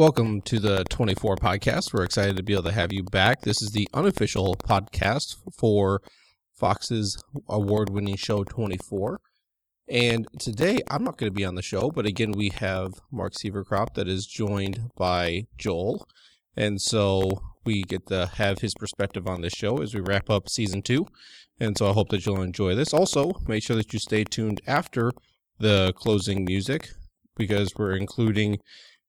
[0.00, 1.92] Welcome to the 24 podcast.
[1.92, 3.42] We're excited to be able to have you back.
[3.42, 6.00] This is the unofficial podcast for
[6.54, 9.20] Fox's award winning show 24.
[9.90, 13.34] And today I'm not going to be on the show, but again, we have Mark
[13.34, 16.08] Sieverkrop that is joined by Joel.
[16.56, 20.48] And so we get to have his perspective on this show as we wrap up
[20.48, 21.08] season two.
[21.58, 22.94] And so I hope that you'll enjoy this.
[22.94, 25.12] Also, make sure that you stay tuned after
[25.58, 26.88] the closing music
[27.36, 28.60] because we're including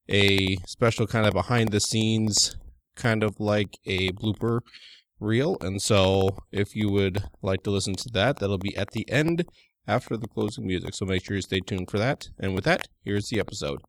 [0.10, 2.56] a special kind of behind the scenes,
[2.96, 4.62] kind of like a blooper
[5.20, 5.58] reel.
[5.62, 9.46] And so, if you would like to listen to that, that'll be at the end
[9.88, 10.94] after the closing music.
[10.94, 12.30] So make sure you stay tuned for that.
[12.40, 13.82] And with that, here's the episode.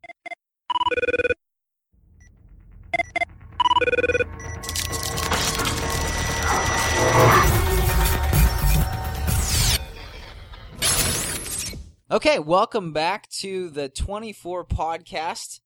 [12.10, 15.60] Okay, welcome back to the 24 podcast.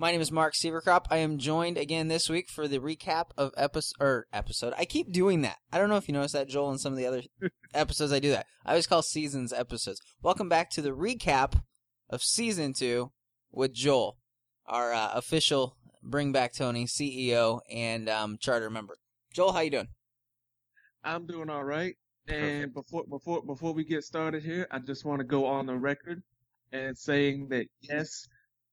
[0.00, 1.04] My name is Mark Sieverkrop.
[1.10, 4.72] I am joined again this week for the recap of episode or episode.
[4.78, 5.58] I keep doing that.
[5.70, 7.20] I don't know if you noticed that, Joel, and some of the other
[7.74, 8.46] episodes I do that.
[8.64, 10.00] I always call seasons episodes.
[10.22, 11.64] Welcome back to the recap
[12.08, 13.12] of season two
[13.52, 14.16] with Joel,
[14.64, 18.96] our uh, official Bring Back Tony CEO and um, charter member.
[19.34, 19.88] Joel, how you doing?
[21.04, 21.94] I'm doing all right.
[22.26, 25.76] And before before before we get started here, I just want to go on the
[25.76, 26.22] record
[26.72, 28.26] and saying that yes,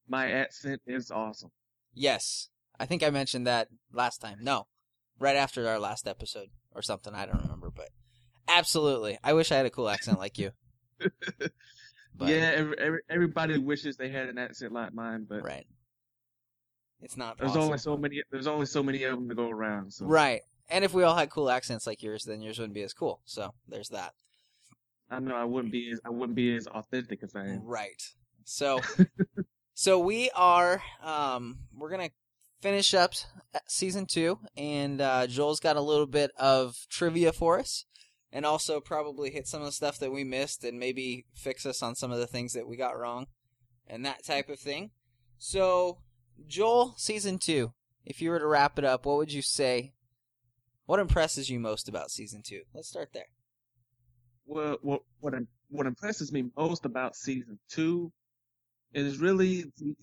[0.08, 1.52] my accent is awesome.
[1.94, 4.39] Yes, I think I mentioned that last time.
[4.41, 4.67] No,
[5.19, 7.13] right after our last episode or something.
[7.13, 7.89] I don't remember, but
[8.47, 10.52] absolutely, I wish I had a cool accent like you.
[12.17, 15.67] But- yeah, every, every, everybody wishes they had an accent like mine, but right.
[17.00, 17.66] It's not there's possible.
[17.66, 18.23] only so many.
[18.31, 19.94] There's only so many of them to go around.
[19.94, 20.41] So Right.
[20.67, 23.22] And if we all had cool accents like yours, then yours wouldn't be as cool.
[23.25, 24.13] So there's that.
[25.11, 27.61] I know I wouldn't be as I wouldn't be as authentic as I am.
[27.63, 28.02] Right.
[28.45, 28.81] So
[29.80, 32.09] so we are um we're gonna
[32.61, 33.14] finish up
[33.67, 37.86] season two and uh Joel's got a little bit of trivia for us
[38.31, 41.84] and also probably hit some of the stuff that we missed and maybe fix us
[41.84, 43.28] on some of the things that we got wrong
[43.85, 44.90] and that type of thing.
[45.38, 46.00] So
[46.47, 47.73] Joel, season two,
[48.03, 49.94] if you were to wrap it up, what would you say?
[50.88, 52.62] What impresses you most about season two?
[52.73, 53.29] Let's start there.
[54.47, 55.35] Well, what what
[55.69, 58.12] what impresses me most about season two
[58.94, 59.96] is really the,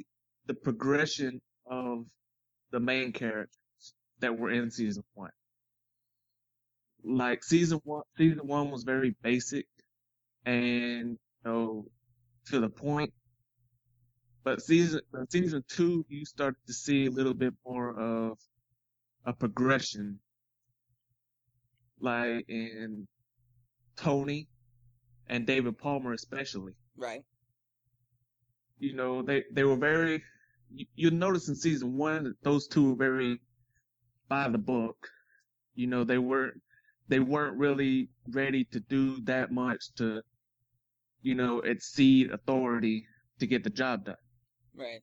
[0.47, 2.05] the progression of
[2.71, 3.57] the main characters
[4.21, 5.31] that were in season one.
[7.03, 9.67] Like season one, season one was very basic
[10.47, 11.87] and you know
[12.47, 13.13] to the point.
[14.43, 18.39] But season uh, season two, you start to see a little bit more of
[19.25, 20.19] a progression,
[22.01, 23.07] like in
[23.97, 24.49] Tony
[25.27, 26.73] and David Palmer especially.
[26.97, 27.23] Right.
[28.79, 30.23] You know, they they were very.
[30.75, 33.41] You, you notice in season one that those two were very
[34.29, 35.09] by the book.
[35.75, 36.61] You know, they weren't
[37.09, 40.23] they weren't really ready to do that much to,
[41.23, 43.07] you know, exceed authority
[43.39, 44.17] to get the job done.
[44.75, 45.03] Right.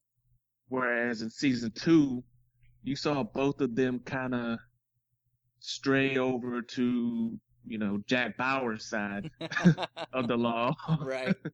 [0.70, 2.24] Whereas in season two,
[2.84, 4.60] you saw both of them kind of
[5.60, 9.30] stray over to, you know, Jack Bauer's side
[10.14, 10.76] of the law.
[11.02, 11.36] right.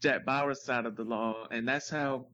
[0.00, 2.26] Jack Bauer's side of the law, and that's how,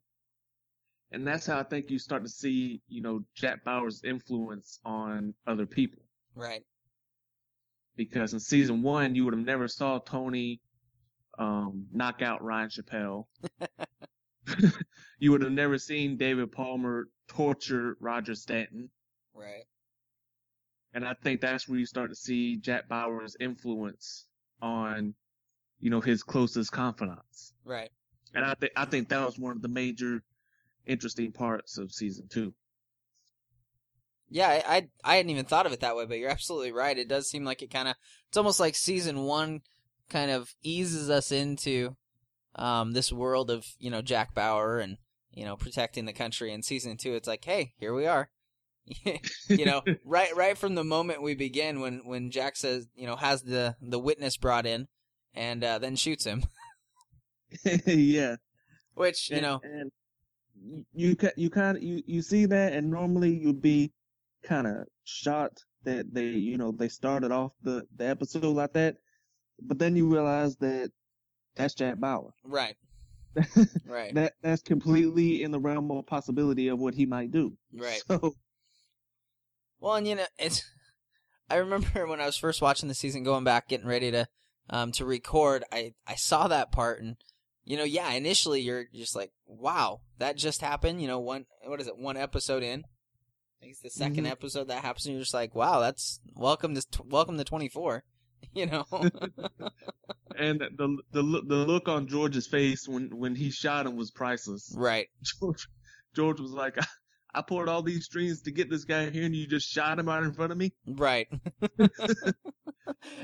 [1.11, 5.35] and that's how I think you start to see, you know, Jack Bauer's influence on
[5.47, 6.03] other people.
[6.35, 6.63] Right.
[7.97, 10.61] Because in season one, you would have never saw Tony,
[11.39, 13.27] um, knock out Ryan Chappelle.
[15.19, 18.91] you would have never seen David Palmer torture Roger Stanton.
[19.35, 19.65] Right.
[20.95, 24.27] And I think that's where you start to see Jack Bauer's influence
[24.61, 25.15] on,
[25.83, 27.53] you know, his closest confidants.
[27.65, 27.91] Right.
[28.35, 30.23] And I think I think that was one of the major
[30.87, 32.55] interesting parts of season two.
[34.31, 36.97] Yeah, I, I I hadn't even thought of it that way, but you're absolutely right.
[36.97, 37.97] It does seem like it kind of
[38.29, 39.61] it's almost like season one
[40.09, 41.97] kind of eases us into
[42.55, 44.97] um, this world of you know Jack Bauer and
[45.33, 46.55] you know protecting the country.
[46.55, 48.31] And season two, it's like, hey, here we are.
[49.49, 53.17] you know, right right from the moment we begin, when when Jack says you know
[53.17, 54.89] has the the witness brought in
[55.35, 56.43] and uh, then shoots him,
[57.87, 58.37] yeah,
[58.95, 59.93] which you and, know and
[60.95, 63.93] you you kind of you you see that, and normally you'd be
[64.43, 68.97] kind of shocked that they you know they started off the the episode like that,
[69.61, 70.91] but then you realize that
[71.57, 72.33] that's Jack Bauer.
[72.45, 72.77] right
[73.87, 77.57] right that that's completely in the realm of possibility of what he might do.
[77.75, 78.03] right.
[78.07, 78.35] So
[79.81, 80.65] Well, and you know, it's.
[81.51, 84.29] I remember when I was first watching the season, going back, getting ready to
[84.73, 85.63] um to record.
[85.71, 87.17] I I saw that part, and
[87.65, 91.01] you know, yeah, initially you're just like, wow, that just happened.
[91.01, 91.97] You know, one what is it?
[91.97, 92.81] One episode in.
[92.81, 94.31] I think it's the 2nd Mhm.
[94.31, 98.03] episode that happens, and you're just like, wow, that's welcome to welcome to 24.
[98.55, 98.85] You know,
[100.37, 104.11] And the the look- the look on George's face when when he shot him was
[104.11, 104.75] priceless.
[104.77, 105.09] right?
[105.41, 105.69] George
[106.17, 106.85] George was like, I,
[107.35, 110.09] I poured all these strings to get this guy here, and you just shot him
[110.09, 110.73] out in front of me.
[110.89, 111.29] Right.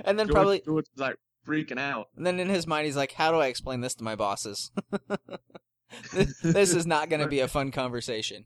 [0.04, 1.16] and then George, probably, George was like
[1.48, 2.08] freaking out.
[2.16, 4.70] and then in his mind, he's like, "How do I explain this to my bosses?
[6.12, 8.44] this, this is not going to be a fun conversation."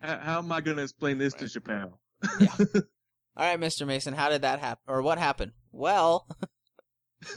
[0.00, 1.92] How, how am I gonna explain this to Chappelle?
[3.36, 5.52] All right, Mister Mason, how did that happen, or what happened?
[5.72, 6.26] Well,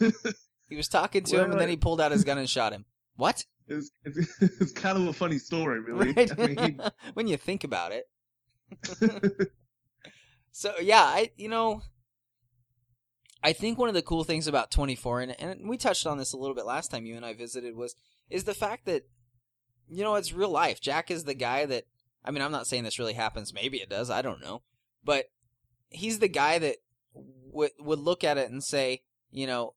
[0.70, 2.86] he was talking to him, and then he pulled out his gun and shot him.
[3.16, 3.46] What?
[3.68, 6.14] It's, it's, it's kind of a funny story, really.
[6.14, 6.32] Right?
[6.40, 6.82] I mean,
[7.14, 8.06] when you think about it.
[10.52, 11.82] so yeah, I you know
[13.44, 16.34] I think one of the cool things about 24 and and we touched on this
[16.34, 17.96] a little bit last time you and I visited was
[18.30, 19.04] is the fact that
[19.90, 20.80] you know it's real life.
[20.80, 21.84] Jack is the guy that
[22.24, 24.62] I mean I'm not saying this really happens, maybe it does, I don't know.
[25.04, 25.26] But
[25.90, 26.78] he's the guy that
[27.14, 29.76] would would look at it and say, you know,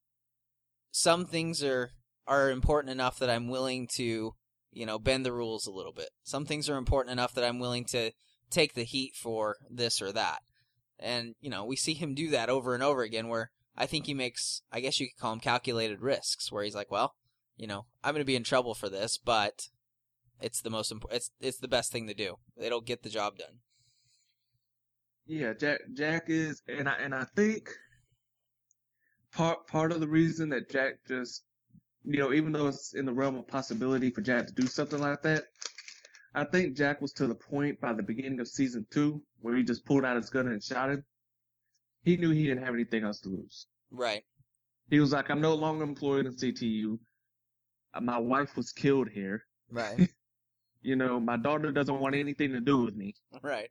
[0.91, 1.91] some things are
[2.27, 4.35] are important enough that I'm willing to
[4.77, 6.11] you know, bend the rules a little bit.
[6.23, 8.13] Some things are important enough that I'm willing to
[8.51, 10.41] take the heat for this or that.
[10.99, 14.07] And, you know, we see him do that over and over again where I think
[14.07, 17.15] he makes, I guess you could call him calculated risks, where he's like, well,
[17.57, 19.69] you know, I'm going to be in trouble for this, but
[20.41, 22.37] it's the most important, it's, it's the best thing to do.
[22.57, 23.61] It'll get the job done.
[25.27, 27.69] yeah, Jack Jack is, and I and I think
[29.33, 31.43] part part of the reason that Jack just,
[32.05, 35.01] you know, even though it's in the realm of possibility for Jack to do something
[35.01, 35.45] like that,
[36.37, 39.63] I think Jack was to the point by the beginning of season two where he
[39.65, 41.03] just pulled out his gun and shot him.
[42.05, 43.67] He knew he didn't have anything else to lose.
[43.91, 44.23] Right.
[44.91, 46.99] He was like, I'm no longer employed in CTU.
[47.95, 49.45] Uh, My wife was killed here.
[49.71, 50.09] Right.
[50.83, 53.13] You know, my daughter doesn't want anything to do with me.
[53.43, 53.69] right.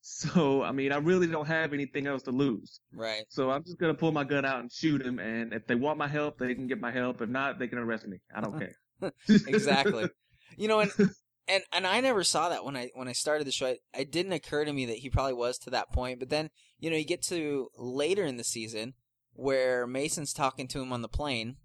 [0.00, 2.80] So, I mean, I really don't have anything else to lose.
[2.92, 3.22] Right.
[3.28, 5.20] So I'm just gonna pull my gun out and shoot him.
[5.20, 7.22] And if they want my help, they can get my help.
[7.22, 8.18] If not, they can arrest me.
[8.34, 8.74] I don't care.
[9.46, 10.08] exactly.
[10.56, 10.90] You know, and
[11.48, 13.66] and and I never saw that when I when I started the show.
[13.66, 16.18] It, it didn't occur to me that he probably was to that point.
[16.18, 18.94] But then, you know, you get to later in the season
[19.34, 21.56] where Mason's talking to him on the plane.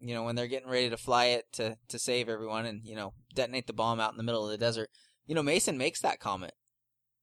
[0.00, 2.94] You know, when they're getting ready to fly it to to save everyone and you
[2.94, 4.90] know detonate the bomb out in the middle of the desert.
[5.26, 6.54] You know, Mason makes that comment.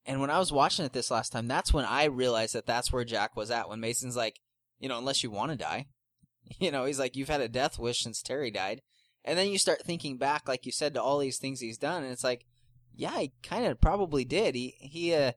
[0.04, 2.92] And when I was watching it this last time, that's when I realized that that's
[2.92, 3.68] where Jack was at.
[3.68, 4.38] When Mason's like,
[4.78, 5.86] you know, unless you want to die,
[6.60, 8.82] you know, he's like, you've had a death wish since Terry died.
[9.26, 12.04] And then you start thinking back, like you said, to all these things he's done,
[12.04, 12.46] and it's like,
[12.94, 14.54] yeah, he kind of probably did.
[14.54, 15.32] He he, uh,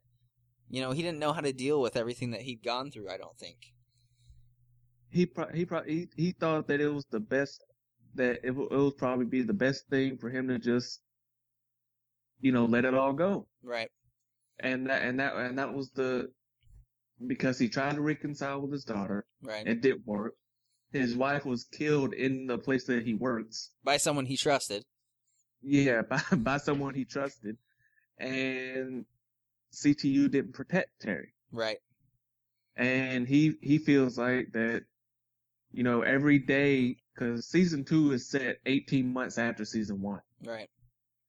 [0.70, 3.10] you know, he didn't know how to deal with everything that he'd gone through.
[3.10, 3.74] I don't think.
[5.10, 7.64] he pro- he probably he, he thought that it was the best
[8.16, 11.02] that it, w- it would probably be the best thing for him to just
[12.42, 13.90] you know let it all go Right.
[14.60, 16.30] and that and that and that was the
[17.28, 19.66] because he tried to reconcile with his daughter Right.
[19.68, 20.36] it didn't work
[20.92, 24.86] his wife was killed in the place that he works By someone he trusted.
[25.62, 27.58] yeah by, by someone he trusted
[28.18, 29.06] and
[29.74, 31.78] ctu didn't protect terry Right.
[32.76, 34.84] and he he feels like that
[35.72, 40.70] you know every day because season two is set 18 months after season one Right.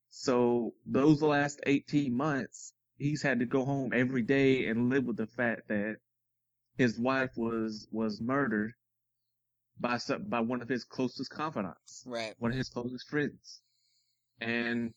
[0.08, 5.16] so those last 18 months he's had to go home every day and live with
[5.16, 5.96] the fact that
[6.76, 8.72] his wife was was murdered
[9.80, 12.34] by by one of his closest confidants Right.
[12.38, 13.60] one of his closest friends
[14.40, 14.92] and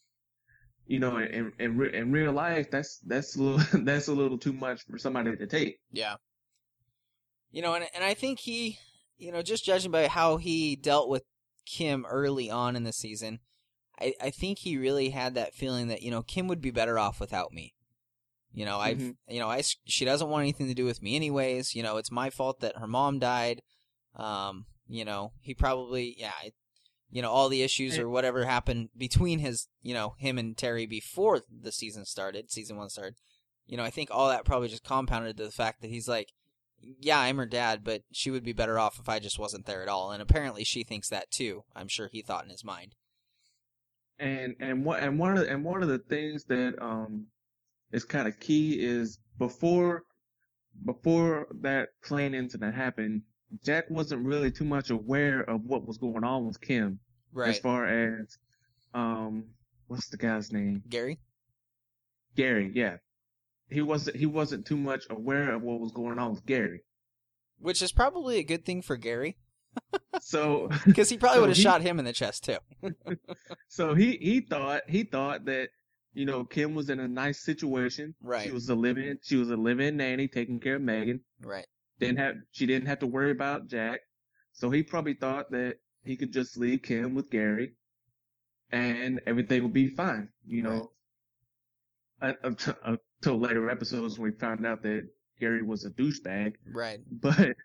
[0.86, 4.38] you know in in, re- in real life that's that's a little that's a little
[4.38, 6.16] too much for somebody to take Yeah.
[7.52, 8.80] You know, and and I think he,
[9.18, 11.24] you know, just judging by how he dealt with
[11.68, 13.40] Kim early on in the season,
[14.00, 16.98] I I think he really had that feeling that you know Kim would be better
[16.98, 17.76] off without me.
[18.52, 19.18] You know, I've Mhm.
[19.30, 21.76] you know I she doesn't want anything to do with me anyways.
[21.76, 23.62] You know, it's my fault that her mom died.
[24.16, 26.32] Um, you know, he probably yeah.
[26.44, 26.54] It,
[27.10, 30.88] you know all the issues or whatever happened between his you know him and Terry
[30.88, 33.14] before the season started season one started
[33.68, 36.30] you know I think all that probably just compounded to the fact that he's like
[37.00, 39.82] yeah, I'm her dad, but she would be better off if I just wasn't there
[39.84, 40.12] at all.
[40.12, 41.64] And apparently she thinks that too.
[41.76, 42.96] I'm sure he thought in his mind.
[44.20, 47.28] and and what and one of the, and one of the things that um
[47.92, 50.04] is kind of key is before
[50.86, 53.22] before that plane incident happened,
[53.64, 57.00] Jack wasn't really too much aware of what was going on with Kim
[57.46, 58.38] as far as
[58.94, 59.46] um
[59.88, 60.82] what's the guy's name?
[60.90, 61.20] Gary?
[62.36, 62.98] Gary, yeah.
[63.70, 66.82] He wasn't he wasn't too much aware of what was going on with Gary.
[67.60, 69.38] Which is probably a good thing for Gary.
[70.22, 72.58] so Because he probably So would have shot him in the chest too.
[73.68, 75.70] so he he thought he thought that
[76.14, 78.16] you know Kim was in a nice situation.
[78.22, 78.44] Right.
[78.46, 81.22] She was a living she was a living nanny taking care of Megan.
[81.42, 81.66] Right.
[82.00, 84.02] Didn't have she didn't have to worry about Jack.
[84.54, 87.74] So he probably thought that he could just leave Kim with Gary,
[88.72, 90.30] and everything would be fine.
[90.46, 90.92] You know.
[92.22, 95.10] Uh, Until, until later episodes when we found out that
[95.42, 96.54] Gary was a douchebag.
[96.74, 97.00] Right.
[97.22, 97.56] But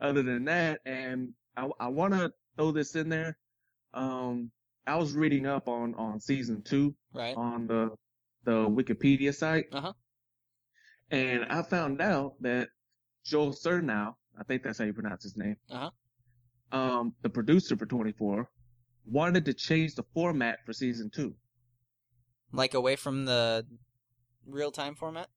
[0.00, 3.36] other than that, and I, I want to throw this in there.
[3.92, 4.50] Um,
[4.86, 7.36] I was reading up on, on season two Right.
[7.36, 7.90] on the,
[8.44, 9.66] the Wikipedia site.
[9.72, 9.92] Uh-huh.
[11.10, 12.68] And I found out that
[13.26, 15.56] Joel Surnow, I think that's how you pronounce his name.
[15.70, 15.90] Uh-huh.
[16.72, 18.48] Um, the producer for 24
[19.04, 21.34] wanted to change the format for season two.
[22.52, 23.66] Like away from the
[24.46, 25.28] real time format.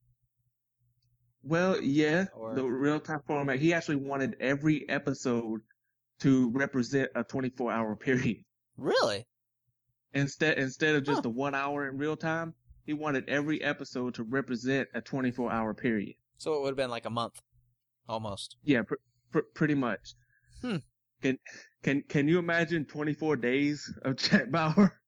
[1.44, 3.60] Well, yeah, Or- the real time format.
[3.60, 5.62] He actually wanted every episode
[6.20, 8.44] to represent a 24 hour period.
[8.78, 9.26] Really?
[10.14, 11.22] Instead, instead of just Huh.
[11.22, 12.54] the one hour in real time,
[12.86, 16.16] he wanted every episode to represent a 24 hour period.
[16.38, 17.42] So it would have been like a month,
[18.10, 18.58] almost.
[18.64, 18.96] Yeah, pr-
[19.32, 20.16] pr- pretty much.
[20.62, 20.78] Hmm.
[21.22, 21.38] Can
[21.84, 25.00] can can you imagine 24 days of Jack Bauer?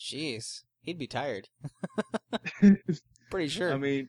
[0.00, 1.48] Jeez, he'd be tired.
[3.30, 3.72] Pretty sure.
[3.72, 4.08] I mean,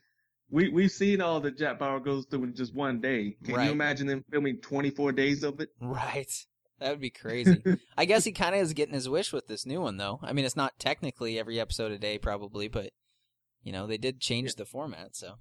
[0.50, 3.36] we we've seen all that Jack Bauer goes through in just one day.
[3.44, 3.66] Can Right.
[3.66, 5.70] you imagine them filming 24 days of it?
[5.82, 6.32] right.
[6.80, 7.60] That would be crazy.
[7.98, 10.20] I guess he kind of is getting his wish with this new one, though.
[10.22, 12.92] I mean, it's not technically every episode a day, probably, but
[13.64, 15.16] you know they did change the format.
[15.16, 15.38] So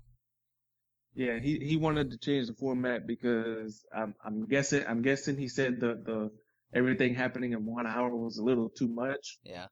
[1.16, 5.48] Yeah, he he wanted to change the format because I'm I'm guessing I'm guessing he
[5.48, 6.30] said the the
[6.74, 9.38] everything happening in one hour was a little too much.
[9.42, 9.68] yeah,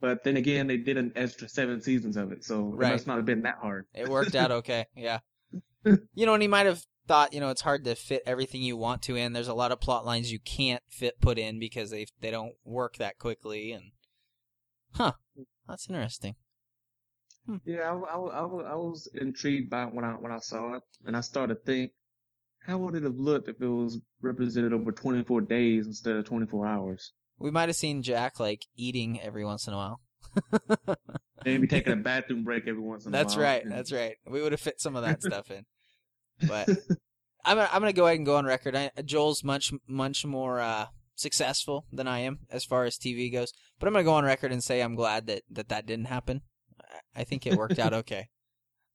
[0.00, 2.90] But then again, they did an extra seven seasons of it, so Right.
[2.90, 3.86] it must not have been that hard.
[3.92, 4.86] it worked out okay.
[4.94, 5.18] Yeah.
[5.84, 8.76] You know, and he might have thought, you know, it's hard to fit everything you
[8.76, 9.32] want to in.
[9.32, 12.54] There's a lot of plot lines you can't fit put in because they they don't
[12.64, 13.72] work that quickly.
[13.72, 13.90] And
[14.92, 15.12] huh,
[15.66, 16.36] that's interesting.
[17.64, 20.82] Yeah, I, I, I, I was intrigued by it when I when I saw it,
[21.06, 21.92] and I started to think,
[22.60, 26.66] how would it have looked if it was represented over 24 days instead of 24
[26.66, 27.12] hours?
[27.38, 30.00] We might have seen Jack like eating every once in a while.
[31.44, 33.24] Maybe taking a bathroom break every once in a while.
[33.24, 33.62] That's right.
[33.66, 34.16] That's right.
[34.26, 35.64] We would have fit some of that stuff in.
[36.46, 36.68] But
[37.44, 38.76] I'm gonna, I'm gonna go ahead and go on record.
[38.76, 43.52] I, Joel's much much more uh, successful than I am as far as TV goes.
[43.78, 46.42] But I'm gonna go on record and say I'm glad that that, that didn't happen.
[47.20, 48.28] I, think it worked out okay.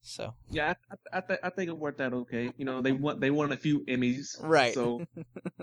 [0.01, 2.51] So Yeah, I I, th- I think it worked out okay.
[2.57, 5.05] You know, they won they won a few Emmys, right, So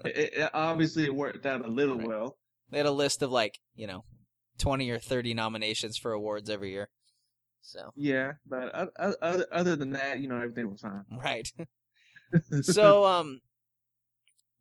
[0.05, 2.07] it, it, obviously it worked out a little Right.
[2.09, 2.37] well.
[2.71, 4.05] they had a list of like you know
[4.59, 6.89] twenty or thirty nominations for awards every year.
[7.63, 11.05] So Yeah, but other other than that, you know, everything was fine.
[11.11, 11.49] right.
[12.63, 13.41] so um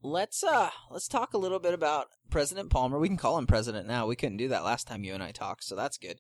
[0.02, 3.00] let's uh let's talk a little bit about President Palmer.
[3.00, 4.06] We can call him president now.
[4.08, 6.20] We couldn't do that last time you and I talked, so that's good.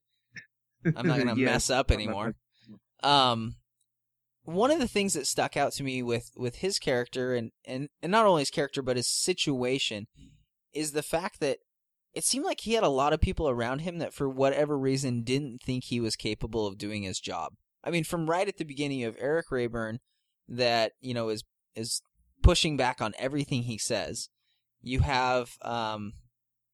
[0.85, 1.45] I'm not gonna Yeah.
[1.45, 2.35] mess up anymore.
[3.03, 3.55] Um
[4.43, 7.89] one of the things that stuck out to me with with his character and and,
[8.01, 10.07] and not only his character but his situation
[10.73, 11.59] is the fact that
[12.13, 15.21] it seemed like he had a lot of people around him that for whatever reason
[15.23, 17.53] didn't think he was capable of doing his job.
[17.83, 19.99] I mean, from right at the beginning of Eric Rayburn
[20.47, 21.43] that, you know, is
[21.75, 22.01] is
[22.41, 24.29] pushing back on everything he says.
[24.81, 26.13] You have um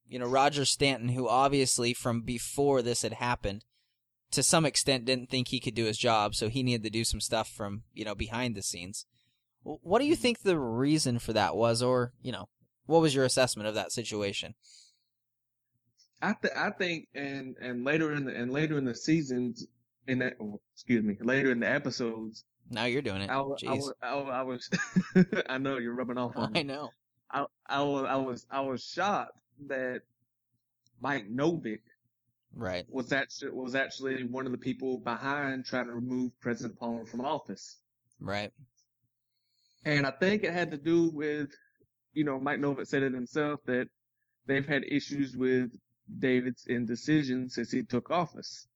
[0.07, 3.65] you know, Roger Stanton who obviously from before this had happened
[4.35, 7.03] to some extent didn't think he could do his job, so he needed to do
[7.03, 9.05] some stuff from, you know, behind the scenes.
[9.63, 10.21] What do you hmm.
[10.21, 12.49] think the reason for that was or, you know,
[12.85, 14.53] what was your assessment of that situation?
[16.21, 19.67] I th- I think and and later in the and later in the seasons
[20.07, 23.29] in that oh, excuse me later in the episodes Now you're doing it.
[23.29, 23.79] I, wa- I.
[24.01, 24.69] I, I was
[25.49, 26.63] I know you're rubbing off on I me.
[26.63, 26.89] know.
[27.29, 29.37] I, I was I was I was shocked
[29.67, 30.01] that
[31.01, 31.81] Mike Novick
[32.55, 32.85] Right.
[32.87, 37.21] was actually was actually one of the people behind trying to remove President Palmer from
[37.21, 37.77] office.
[38.19, 38.51] Right.
[39.83, 41.49] And I think it had to do with,
[42.13, 43.87] you know, Mike Novick said it himself that
[44.47, 45.69] they've had issues with
[46.19, 48.67] David's indecision since he took office.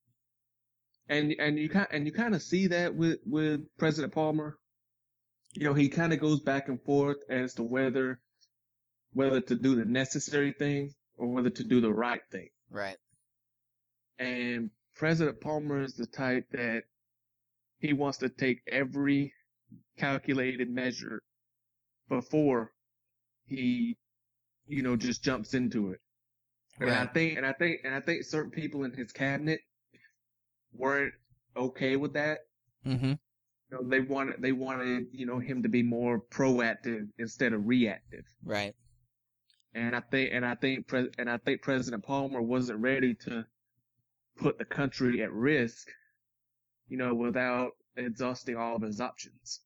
[1.08, 4.58] And and you kind and you kind of see that with with President Palmer.
[5.56, 8.20] You know, he kind of goes back and forth as to whether
[9.14, 12.50] whether to do the necessary thing or whether to do the right thing.
[12.70, 12.98] Right.
[14.20, 16.84] And President Palmer is the type that
[17.80, 19.34] he wants to take every
[19.98, 21.24] calculated measure
[22.10, 22.74] before
[23.46, 23.98] he,
[24.68, 26.00] you know, just jumps into it.
[26.80, 29.62] And I think, and I think, and I think certain people in his cabinet
[30.74, 31.14] weren't
[31.58, 32.40] okay with that.
[32.86, 33.14] Mm-hmm.
[33.14, 33.18] You
[33.72, 38.26] know, they wanted, they wanted, you know, him to be more proactive instead of reactive.
[38.44, 38.76] Right.
[39.74, 43.46] and I think and I think and I think President Palmer wasn't ready to
[44.40, 45.88] put the country at risk,
[46.88, 49.62] you know, without exhausting all of his options.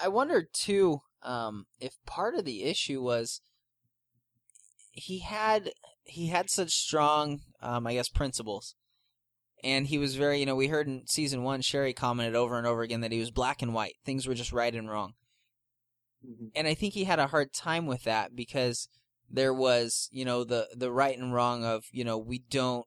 [0.00, 3.40] I wonder too um, if part of the issue was
[4.92, 5.70] he had
[6.04, 8.74] he had such strong, um, I guess, principles,
[9.62, 12.66] and he was very, you know, we heard in season one, Sherry commented over and
[12.66, 15.14] over again that he was black and white; things were just right and wrong.
[16.26, 16.46] Mm-hmm.
[16.54, 18.88] And I think he had a hard time with that because
[19.30, 22.86] there was, you know, the the right and wrong of, you know, we don't,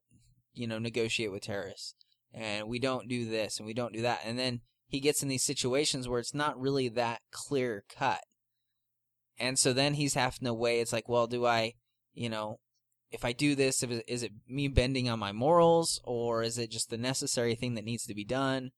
[0.54, 1.96] you know, negotiate with terrorists,
[2.34, 5.30] and we don't do this and we don't do that, and then he gets in
[5.30, 8.20] these situations where it's not really that clear cut.
[9.40, 11.76] And so then he's having to weigh, it's like, well, do I,
[12.14, 12.60] you know,
[13.10, 16.90] if I do this, is it me bending on my morals or is it just
[16.90, 18.72] the necessary thing that needs to be done?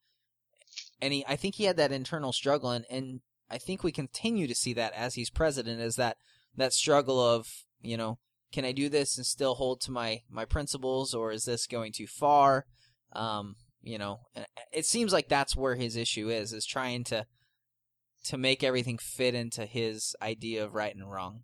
[1.01, 4.45] And he, I think he had that internal struggle and, and I think we continue
[4.47, 6.17] to see that as he's president is that,
[6.55, 7.47] that struggle of,
[7.81, 8.19] you know,
[8.53, 11.91] can I do this and still hold to my, my principles or is this going
[11.91, 12.65] too far?
[13.11, 14.19] Um, you know,
[14.71, 17.25] it seems like that's where his issue is, is trying to,
[18.25, 21.41] to make everything fit into his idea of right and wrong.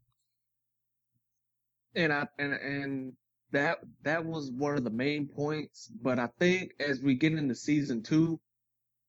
[1.95, 3.13] And I and and
[3.51, 5.91] that that was one of the main points.
[6.01, 8.39] But I think as we get into season two,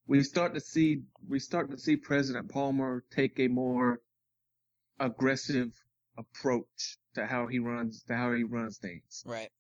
[0.07, 4.01] we start to see we start to see President Palmer take a more
[4.99, 5.73] aggressive
[6.17, 9.23] approach to how he runs to how he runs things.
[9.27, 9.51] Right.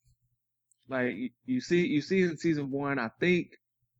[0.88, 3.48] Like you, you see you see in season one, I think,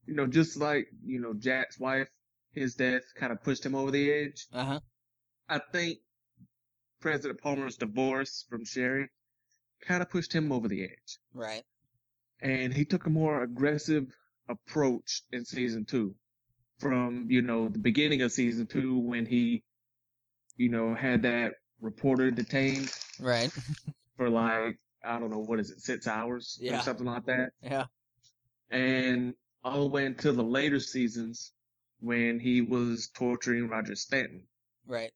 [0.06, 2.08] you know, just like, you know, Jack's wife,
[2.52, 4.46] his death kind of pushed him over the edge.
[4.52, 4.80] Uh huh.
[5.48, 5.98] I think
[7.00, 9.08] President Palmer's divorce from Sherry
[9.86, 11.18] kind of pushed him over the edge.
[11.34, 11.62] Right.
[12.42, 14.06] And he took a more aggressive
[14.48, 16.14] approach in season two
[16.78, 19.62] from, you know, the beginning of season two when he,
[20.56, 23.50] you know, had that reporter detained Right.
[24.16, 26.78] for like, I don't know, what is it, six hours Yeah.
[26.78, 27.50] or something like that.
[27.62, 27.86] Yeah.
[28.70, 29.34] And
[29.64, 31.52] all the way until the later seasons
[32.00, 34.44] when he was torturing Roger Stanton.
[34.86, 35.12] Right.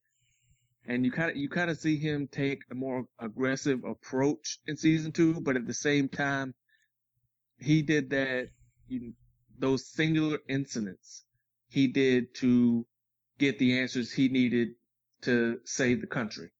[0.87, 4.77] and you kind of you kind of see him take a more aggressive approach in
[4.77, 6.53] season two, but at the same time,
[7.59, 8.49] he did that.
[8.87, 9.13] You,
[9.57, 11.23] those singular incidents
[11.69, 12.85] he did to
[13.39, 14.69] get the answers he needed
[15.21, 16.51] to save the country.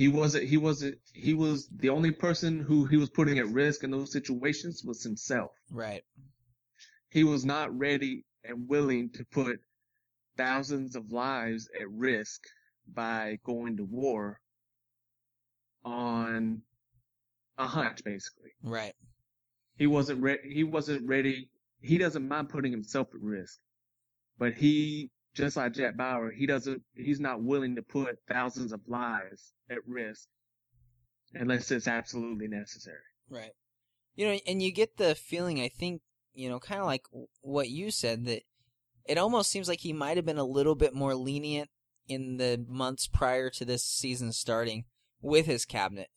[0.00, 0.48] He wasn't.
[0.48, 0.96] He wasn't.
[1.12, 5.02] He was the only person who he was putting at risk in those situations was
[5.02, 5.50] himself.
[5.70, 6.02] Right.
[7.10, 9.60] He was not ready and willing to put
[10.38, 12.40] thousands of lives at risk
[12.90, 14.40] by going to war
[15.84, 16.62] on
[17.58, 18.52] a hunch, basically.
[18.62, 18.94] Right.
[19.76, 20.50] He wasn't ready.
[20.50, 21.50] He wasn't ready.
[21.82, 23.58] He doesn't mind putting himself at risk,
[24.38, 26.82] but he, just like Jack Bauer, he doesn't.
[26.94, 30.28] He's not willing to put thousands of lives at risk
[31.34, 32.96] unless it's absolutely necessary.
[33.28, 33.52] Right.
[34.16, 36.02] You know, and you get the feeling, I think,
[36.34, 37.04] you know, kind of like
[37.42, 38.42] what you said, that
[39.06, 41.70] it almost seems like he might have been a little bit more lenient
[42.08, 44.84] in the months prior to this season starting
[45.22, 46.08] with his cabinet.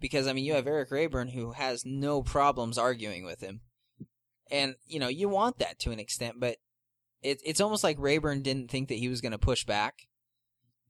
[0.00, 3.60] Because, I mean, you have Eric Rayburn who has no problems arguing with him.
[4.50, 6.56] And, you know, you want that to an extent, but
[7.22, 10.06] it, it's almost like Rayburn didn't think that he was going to push back.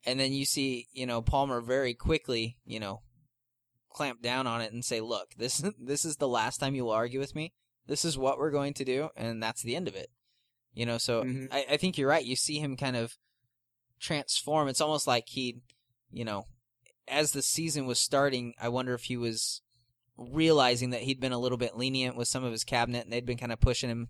[0.05, 3.03] And then you see, you know, Palmer very quickly, you know,
[3.91, 7.21] clamp down on it and say, "Look, this this is the last time you'll argue
[7.21, 7.53] with me.
[7.87, 10.11] This is what we're going to do, and that's the end of it."
[10.75, 11.49] You know, so Mhm.
[11.53, 12.25] I, I think you're right.
[12.25, 13.17] You see him kind of
[14.01, 14.69] transform.
[14.69, 15.59] It's almost like he,
[16.11, 16.47] you know,
[17.07, 19.61] as the season was starting, I wonder if he was
[20.17, 23.27] realizing that he'd been a little bit lenient with some of his cabinet, and they'd
[23.27, 24.09] been kind of pushing him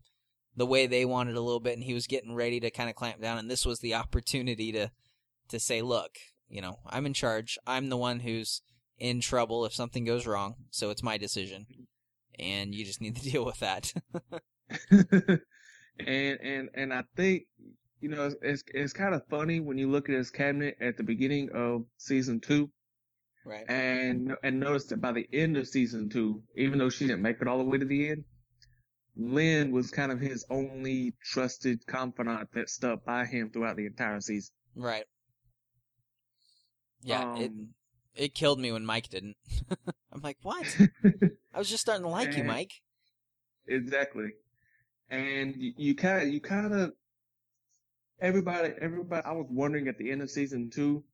[0.56, 2.96] the way they wanted a little bit, and he was getting ready to kind of
[2.96, 3.38] clamp down.
[3.38, 4.90] And this was the opportunity to
[5.48, 6.16] to say, "Look,
[6.48, 7.58] you know, I'm in charge.
[7.66, 8.62] I'm the one who's."
[9.02, 11.66] in trouble if something goes wrong, so it's my decision,
[12.38, 13.92] and you just need to deal with that.
[14.90, 15.40] and
[15.98, 17.44] and and I think
[18.00, 20.96] you know it's it's, it's kind of funny when you look at his cabinet at
[20.96, 22.70] the beginning of season two,
[23.44, 23.68] right?
[23.68, 27.40] and and notice that by the end of season two, even though she didn't make
[27.40, 28.24] it all the way to the end,
[29.16, 34.20] Lynn was kind of his only trusted confidant that stuck by him throughout the entire
[34.20, 34.53] season.
[34.75, 35.05] Right.
[37.03, 37.75] Yeah, it Um,
[38.14, 39.37] it killed me when Mike didn't.
[40.12, 40.79] I'm like, what?
[41.55, 42.72] I was just starting to like you, Mike.
[43.66, 44.31] Exactly.
[45.11, 46.92] And you kind of, you kind of,
[48.20, 51.05] everybody, everybody, I was wondering at the end of season two,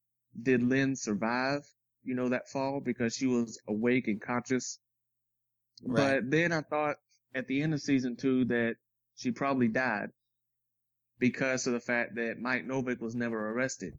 [0.40, 1.62] did Lynn survive,
[2.04, 4.78] you know, that fall because she was awake and conscious?
[5.84, 6.20] Right.
[6.20, 6.96] But then I thought
[7.34, 8.76] at the end of season two that
[9.16, 10.10] she probably died
[11.18, 13.94] because of the fact that Mike Novick was never arrested.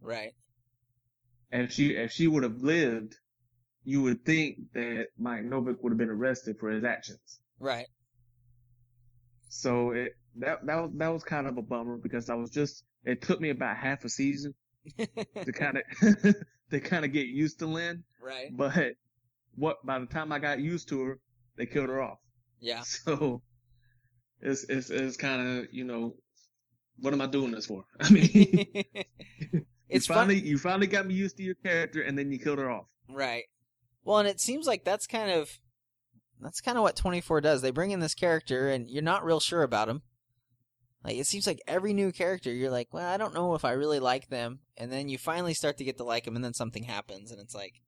[0.00, 0.32] Right.
[1.50, 3.14] And if she, if she would have lived,
[3.84, 7.40] you would think that Mike Novick would have been arrested for his actions.
[7.58, 7.86] Right.
[9.48, 12.84] So it that that was that was kind of a bummer because I was just
[13.04, 14.54] it took me about half a season
[14.98, 16.34] to kind of
[16.70, 18.54] to kind of get used to Lynn, right.
[18.54, 18.94] but
[19.56, 21.18] what by the time I got used to her,
[21.56, 22.18] they killed her off.
[22.60, 22.82] Yeah.
[23.04, 23.42] So
[24.40, 26.14] it's it's it's kind of you know
[27.00, 27.84] what am I doing this for?
[28.00, 28.28] I mean,
[29.52, 30.46] you it's finally fun.
[30.46, 32.86] you finally got me used to your character, and then you killed her off.
[33.08, 33.44] Right.
[34.04, 35.58] Well, and it seems like that's kind of
[36.40, 37.62] that's kind of what 24 does.
[37.62, 40.02] They bring in this character and you're not real sure about him.
[41.04, 43.72] Like it seems like every new character you're like, "Well, I don't know if I
[43.72, 46.54] really like them." And then you finally start to get to like them and then
[46.54, 47.80] something happens and it's like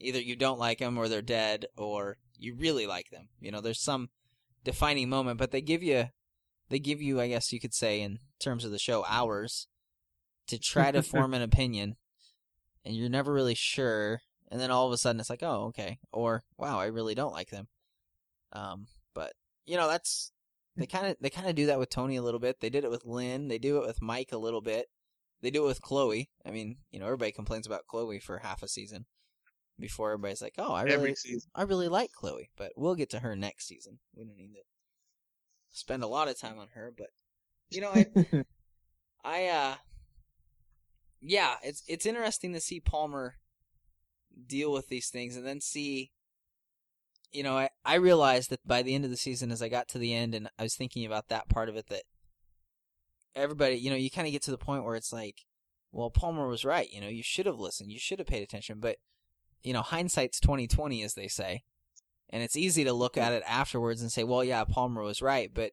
[0.00, 3.28] either you don't like them or they're dead or you really like them.
[3.40, 4.08] You know, there's some
[4.64, 6.08] defining moment, but they give you
[6.68, 9.66] they give you, I guess you could say in terms of the show, hours
[10.46, 11.96] to try to form an opinion
[12.84, 14.22] and you're never really sure.
[14.50, 17.32] And then all of a sudden it's like oh okay or wow i really don't
[17.32, 17.68] like them.
[18.52, 19.32] Um but
[19.66, 20.32] you know that's
[20.76, 22.60] they kind of they kind of do that with tony a little bit.
[22.60, 23.48] They did it with lynn.
[23.48, 24.86] They do it with mike a little bit.
[25.42, 26.30] They do it with chloe.
[26.44, 29.06] I mean you know everybody complains about chloe for half a season
[29.80, 31.14] before everybody's like oh i really
[31.54, 33.98] i really like chloe but we'll get to her next season.
[34.14, 34.62] We don't need to
[35.70, 37.08] spend a lot of time on her but
[37.70, 38.44] you know i
[39.24, 39.74] I uh
[41.20, 43.34] yeah, it's it's interesting to see Palmer
[44.46, 46.10] deal with these things and then see
[47.32, 49.86] you know, I, I realized that by the end of the season as I got
[49.88, 52.02] to the end and I was thinking about that part of it that
[53.36, 55.44] everybody, you know, you kind of get to the point where it's like,
[55.92, 58.80] well, Palmer was right, you know, you should have listened, you should have paid attention,
[58.80, 58.96] but
[59.62, 61.62] you know, hindsight's 2020 as they say.
[62.30, 65.50] And it's easy to look at it afterwards and say, well, yeah, Palmer was right,
[65.52, 65.72] but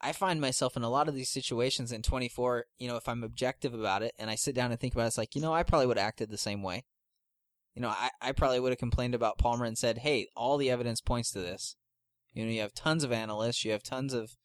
[0.00, 3.24] I find myself in a lot of these situations in 24, you know, if I'm
[3.24, 5.52] objective about it and I sit down and think about it, it's like, you know,
[5.52, 6.84] I probably would have acted the same way.
[7.74, 10.70] You know, I, I probably would have complained about Palmer and said, hey, all the
[10.70, 11.76] evidence points to this.
[12.32, 14.36] You know, you have tons of analysts, you have tons of,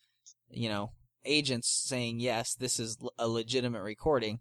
[0.50, 0.92] you know,
[1.26, 4.40] agents saying, yes, this is a legitimate recording,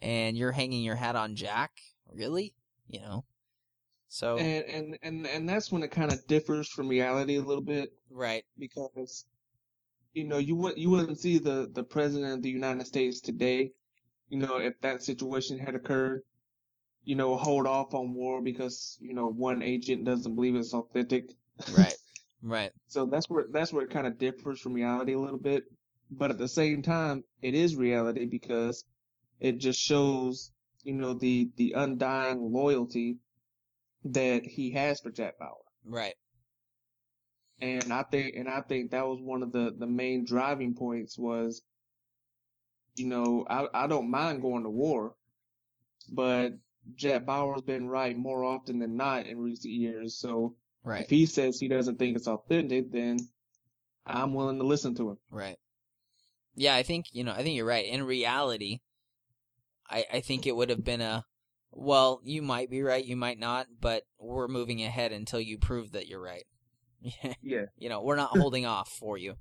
[0.00, 1.72] and you're hanging your hat on Jack?
[2.14, 2.54] Really?
[2.86, 3.24] You know?
[4.14, 7.64] So, and and and and that's when it kind of differs from reality a little
[7.64, 8.44] bit right.
[8.58, 9.24] because
[10.12, 13.72] you know you would you wouldn't see the the president of the United States today,
[14.28, 16.24] you know, if that situation had occurred,
[17.04, 21.30] you know, hold off on war because you know one agent doesn't believe it's authentic.
[21.74, 21.94] Right.
[22.44, 22.72] Right.
[22.88, 25.62] So that's where that's where it kind of differs from reality a little bit,
[26.10, 28.84] but at the same time, it is reality because
[29.38, 30.50] it just shows
[30.82, 33.18] you know the the undying loyalty
[34.04, 35.56] that he has for Jack Bauer.
[35.84, 36.14] Right.
[37.60, 41.18] and I think and I think that was one of the the main driving points
[41.18, 41.62] was,
[42.96, 45.14] you know, I I don't mind going to war,
[46.10, 46.52] but
[46.96, 50.18] Jack Bauer's been right more often than not in recent years.
[50.18, 51.04] So Right.
[51.04, 53.18] if he says he doesn't think it's authentic, then
[54.04, 55.18] I'm willing to listen to him.
[55.30, 55.56] Right.
[56.56, 57.32] Yeah, I think you know.
[57.32, 57.86] I think you're right.
[57.86, 58.80] In reality,
[59.88, 61.24] I I think it would have been a
[61.72, 62.20] well.
[62.24, 63.04] You might be right.
[63.04, 63.66] You might not.
[63.80, 66.44] But we're moving ahead until you prove that you're right.
[67.42, 67.66] Yeah.
[67.76, 69.34] you know, we're not holding off for you.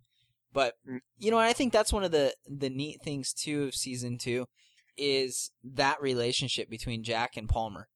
[0.53, 0.99] But Mm.
[1.17, 4.47] you know, I think that's one of the the neat things too of season two
[4.97, 7.87] is that relationship between Jack and Palmer.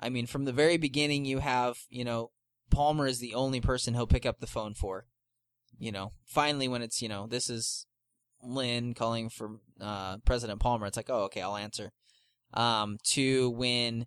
[0.00, 2.30] I mean, from the very beginning, you have you know
[2.70, 5.06] Palmer is the only person he'll pick up the phone for.
[5.78, 7.86] You know, finally when it's you know this is
[8.42, 11.92] Lynn calling for uh, President Palmer, it's like oh okay I'll answer.
[12.54, 14.06] Um, to when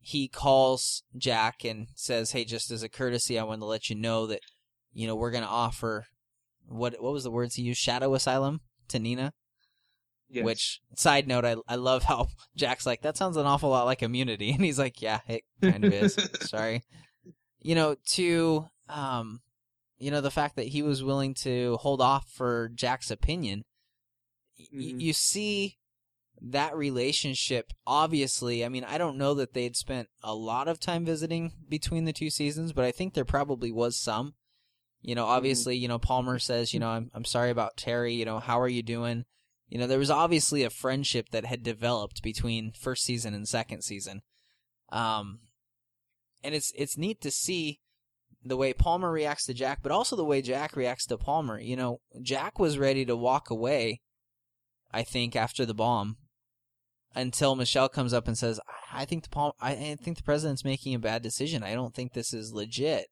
[0.00, 3.96] he calls Jack and says, "Hey, just as a courtesy, I wanted to let you
[3.96, 4.40] know that
[4.92, 6.06] you know we're going to offer
[6.66, 7.80] what what was the words he used?
[7.80, 9.32] Shadow asylum to Nina."
[10.30, 10.44] Yes.
[10.44, 14.02] Which side note, I I love how Jack's like that sounds an awful lot like
[14.02, 16.16] immunity, and he's like, yeah, it kind of is.
[16.40, 16.82] Sorry,
[17.60, 19.40] you know, to um,
[19.98, 23.64] you know, the fact that he was willing to hold off for Jack's opinion,
[24.58, 25.76] y- y- you see
[26.40, 27.72] that relationship.
[27.86, 32.04] Obviously, I mean, I don't know that they'd spent a lot of time visiting between
[32.04, 34.34] the two seasons, but I think there probably was some.
[35.00, 38.14] You know, obviously, you know, Palmer says, you know, I'm I'm sorry about Terry.
[38.14, 39.24] You know, how are you doing?
[39.68, 43.82] You know, there was obviously a friendship that had developed between first season and second
[43.82, 44.22] season.
[44.90, 45.40] Um,
[46.42, 47.80] and it's it's neat to see
[48.44, 51.58] the way Palmer reacts to Jack, but also the way Jack reacts to Palmer.
[51.58, 54.00] You know, Jack was ready to walk away.
[54.92, 56.18] I think after the bomb,
[57.14, 58.60] until Michelle comes up and says,
[58.92, 61.62] "I think the Pal- I I think the president's making a bad decision.
[61.62, 63.08] I don't think this is legit."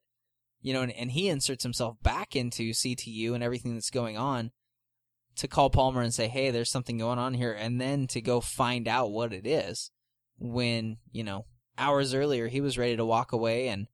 [0.61, 4.53] You know, and, and he inserts himself back into CTU and everything that's going on
[5.37, 8.41] to call Palmer and say, "Hey, there's something going on here," and then to go
[8.41, 9.91] find out what it is
[10.39, 11.47] when you know
[11.79, 13.87] hours earlier he was ready to walk away, and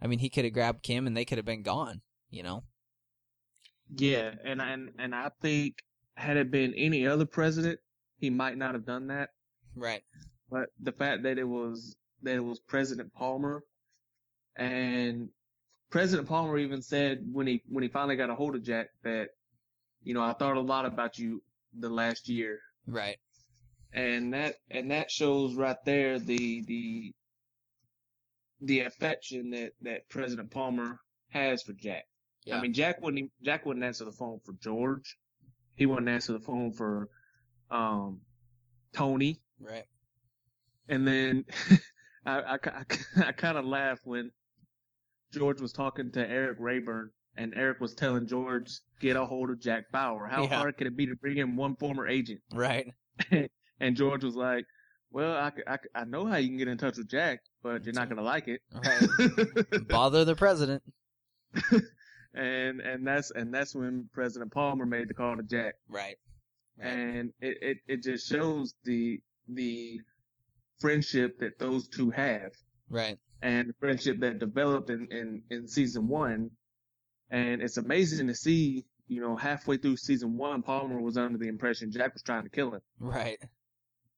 [0.00, 2.02] I mean he could have grabbed Kim and they could have been gone.
[2.30, 2.64] You know.
[3.94, 5.82] Yeah, and and and I think
[6.14, 7.78] had it been any other president,
[8.18, 9.30] he might not have done that.
[9.76, 10.02] Right.
[10.50, 13.62] But the fact that it was that it was President Palmer,
[14.56, 15.28] and
[15.90, 19.28] President Palmer even said when he when he finally got a hold of Jack that,
[20.02, 21.42] you know, I thought a lot about you
[21.78, 23.18] the last year, Right.
[23.92, 27.12] and that and that shows right there the the
[28.60, 30.98] the affection that that President Palmer
[31.30, 32.04] has for Jack.
[32.44, 32.58] Yeah.
[32.58, 35.16] I mean, Jack wouldn't Jack wouldn't answer the phone for George.
[35.74, 37.08] He wouldn't answer the phone for
[37.70, 38.20] um
[38.94, 39.40] Tony.
[39.60, 39.84] Right.
[40.88, 41.44] And then
[42.26, 42.82] I, I, I,
[43.28, 44.30] I kind of laughed when
[45.32, 49.60] George was talking to Eric Rayburn and Eric was telling George, get a hold of
[49.60, 50.26] Jack Bauer.
[50.26, 50.56] How Yeah.
[50.58, 52.40] hard could it be to bring in one former agent?
[52.54, 52.86] Right.
[53.80, 54.64] And George was like,
[55.10, 57.94] well, I, I, I know how you can get in touch with Jack, but you're
[57.94, 58.60] not going to like it.
[58.74, 59.88] Right.
[59.88, 60.82] Bother the president.
[62.34, 65.74] and, and that's, and that's when President Palmer made the call to Jack.
[65.88, 66.16] Right.
[66.78, 66.88] Right.
[66.88, 70.00] and it, it, it just shows the the
[70.80, 72.52] friendship that those two have
[72.88, 73.18] Right.
[73.42, 76.50] and the friendship that developed in, in, in season one.
[77.30, 81.48] And it's amazing to see, you know, halfway through season one, Palmer was under the
[81.48, 82.82] impression Jack was trying to kill him.
[83.00, 83.38] Right.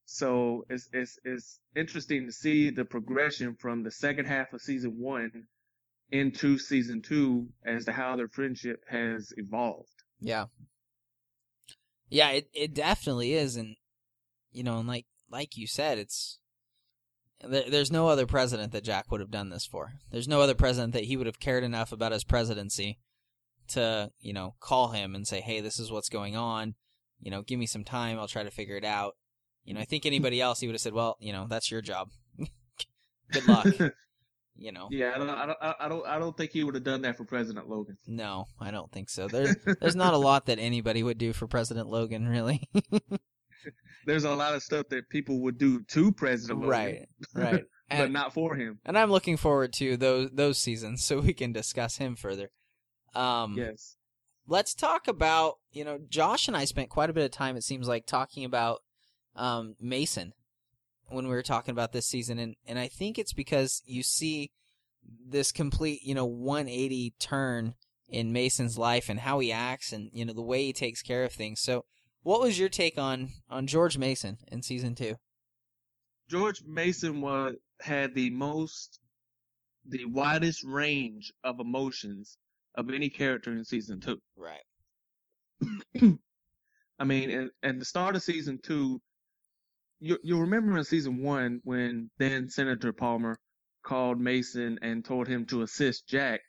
[0.04, 4.96] So it's it's it's interesting to see the progression from the second half of season
[4.98, 5.44] one
[6.10, 9.92] into season two as to how their friendship has evolved.
[10.20, 10.46] Yeah.
[12.08, 13.76] Yeah, it it definitely is, and
[14.50, 16.38] you know, and like like you said, it's
[17.40, 19.92] there's no other president that Jack would have done this for.
[20.10, 22.98] There's no other president that he would have cared enough about his presidency
[23.68, 26.74] to you know call him and say, hey, this is what's going on.
[27.20, 28.18] You know, give me some time.
[28.18, 29.16] I'll try to figure it out.
[29.64, 31.82] You know, I think anybody else he would have said, well, you know, that's your
[31.82, 32.10] job.
[33.32, 33.66] Good luck.
[34.60, 34.88] You know.
[34.90, 37.16] Yeah, I don't, I don't, I don't, I don't think he would have done that
[37.16, 37.96] for President Logan.
[38.08, 39.28] No, I don't think so.
[39.28, 42.68] There's there's not a lot that anybody would do for President Logan, really.
[44.06, 47.64] There's a lot of stuff that people would do to President Logan, right, right.
[47.90, 48.78] but And, not for him.
[48.84, 52.50] and I'm looking forward to those those seasons so we can discuss him further.
[53.14, 53.96] Um, Yes.
[54.46, 57.56] let's talk about you know Josh and I spent quite a bit of time.
[57.56, 58.80] It seems like talking about
[59.36, 60.32] um, Mason
[61.08, 64.50] when we were talking about this season, and and I think it's because you see
[65.26, 67.74] this complete you know 180 turn
[68.10, 71.24] in Mason's life and how he acts and you know the way he takes care
[71.24, 71.60] of things.
[71.60, 71.84] So,
[72.22, 75.16] what was your take on on George Mason in season two?
[76.28, 78.98] George Mason was had the most,
[79.86, 82.36] the widest range of emotions
[82.74, 84.18] of any character in season two.
[84.36, 84.60] Right.
[86.98, 89.00] I mean, and, and the start of season two,
[90.00, 93.38] you you'll remember in season one when then Senator Palmer
[93.84, 96.40] called Mason and told him to assist Jack,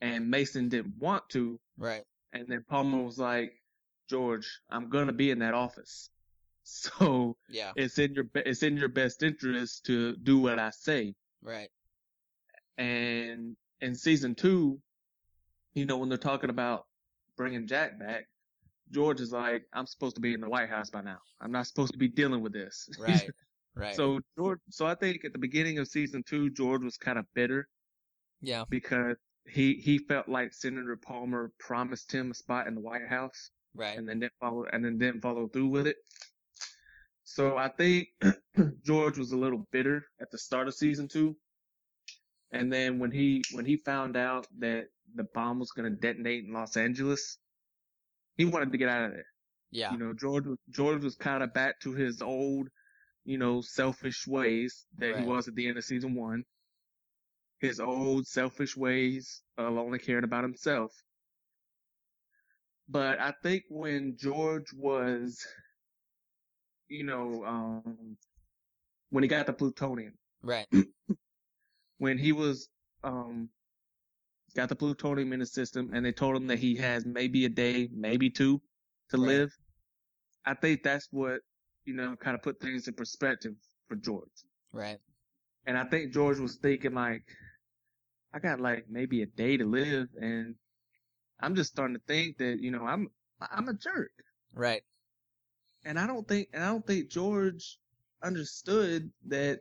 [0.00, 2.04] and Mason didn't want to, Right.
[2.32, 3.52] and then Palmer was like,
[4.08, 6.10] "George, I'm gonna be in that office,
[6.64, 7.72] so Yeah.
[7.76, 11.70] it's in your it's in your best interest to do what I say." Right.
[12.78, 14.80] And in season two,
[15.74, 16.86] you know, when they're talking about
[17.36, 18.26] bringing Jack back,
[18.90, 21.18] George is like, I'm supposed to be in the White House by now.
[21.40, 22.88] I'm not supposed to be dealing with this.
[22.98, 23.30] Right.
[23.76, 23.96] Right.
[23.96, 27.26] so George, so I think at the beginning of season two, George was kind of
[27.34, 27.66] bitter
[28.40, 28.62] yeah.
[28.70, 29.16] because
[29.48, 33.96] he, he felt like Senator Palmer promised him a spot in the White House Right.
[33.98, 35.96] and then didn't follow, and then didn't follow through with it.
[37.24, 38.08] So I think
[38.84, 41.36] George was a little bitter at the start of season two.
[42.52, 44.84] And then when he, when he found out that
[45.14, 47.38] the bomb was going to detonate in Los Angeles,
[48.36, 49.26] he wanted to get out of there.
[49.72, 49.92] Yeah.
[49.92, 52.68] You know, George was, George was kind of back to his old,
[53.24, 55.20] you know, selfish ways that Right.
[55.22, 56.44] he was at the end of season one.
[57.58, 60.92] His old selfish ways of only caring about himself.
[62.88, 65.38] But I think when George was,
[66.88, 68.16] you know, um,
[69.10, 70.66] when he got the plutonium, Right.
[71.98, 72.68] when he was,
[73.02, 73.48] um,
[74.54, 77.48] got the plutonium in his system and they told him that he has maybe a
[77.48, 78.60] day, maybe two
[79.10, 79.26] to Right.
[79.26, 79.50] live.
[80.44, 81.40] I think that's what,
[81.84, 83.54] you know, kind of put things in perspective
[83.88, 84.28] for George.
[84.72, 84.98] Right.
[85.66, 87.24] And I think George was thinking like,
[88.32, 90.54] I got like maybe a day to live and
[91.40, 93.08] I'm just starting to think that, you know, I'm,
[93.52, 94.12] I'm a jerk.
[94.54, 94.82] Right.
[95.84, 97.78] And I don't think, and I don't think George
[98.22, 99.60] understood that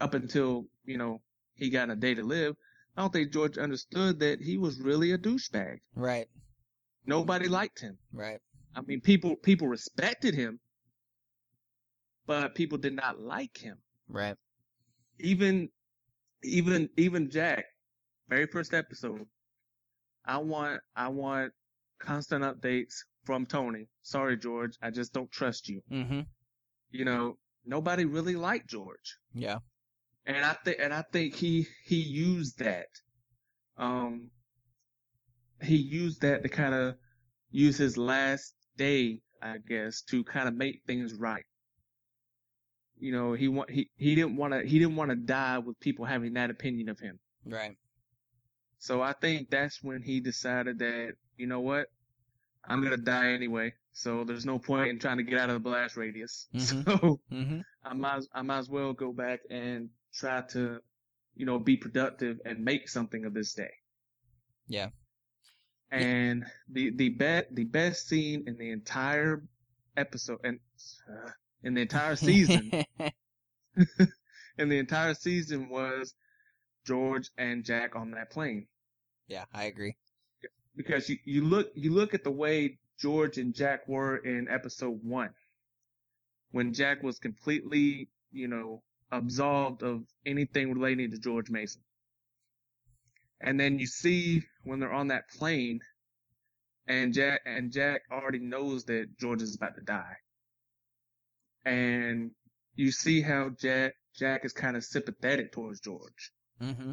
[0.00, 1.22] up until, you know,
[1.54, 2.56] he got a day to live.
[2.96, 5.78] I don't think George understood that he was really a douchebag.
[5.94, 6.28] Right.
[7.06, 7.98] Nobody liked him.
[8.12, 8.40] Right.
[8.76, 10.60] I mean, people, people respected him,
[12.26, 13.78] but people did not like him.
[14.08, 14.36] Right.
[15.18, 15.70] even
[16.42, 17.64] even even Jack,
[18.28, 19.26] very first episode.
[20.24, 21.52] I want I want
[21.98, 23.88] constant updates from Tony.
[24.02, 25.82] Sorry, George, I just don't trust you.
[25.90, 26.20] Mm-hmm.
[26.90, 29.58] You know, nobody really liked George, Yeah.
[30.26, 32.86] and I think and I think he he used that.
[33.76, 34.30] Um,
[35.62, 36.96] he used that to kind of
[37.50, 41.44] use his last day, I guess, to kind of make things right.
[42.98, 45.78] You know, he want he he didn't want to he didn't want to die with
[45.80, 47.18] people having that opinion of him.
[47.44, 47.76] Right.
[48.82, 51.86] So I think that's when he decided that, you know what,
[52.64, 53.74] I'm gonna die anyway.
[53.92, 56.48] So there's no point in trying to get out of the blast radius.
[56.54, 56.84] Mhm.
[56.84, 57.60] So Mm-hmm.
[57.84, 60.80] I might as- I might as well go back and try to,
[61.36, 63.70] you know, be productive and make something of this day.
[64.66, 64.88] Yeah.
[65.92, 69.44] And the the bet the best scene in the entire
[69.96, 70.58] episode and
[71.08, 71.30] uh,
[71.62, 72.70] in the entire season
[74.58, 76.14] in the entire season was
[76.84, 78.66] George and Jack on that plane.
[79.28, 79.96] Yeah, I agree.
[80.76, 85.00] because you, you look you look at the way George and Jack were in episode
[85.02, 85.30] one,
[86.50, 91.82] when Jack was completely you know absolved of anything relating to George Mason,
[93.40, 95.80] and then you see when they're on that plane,
[96.86, 100.16] and Jack and Jack already knows that George is about to die,
[101.64, 102.30] and
[102.74, 106.32] you see how Jack Jack is kind of sympathetic towards George
[106.62, 106.92] Mm-hmm.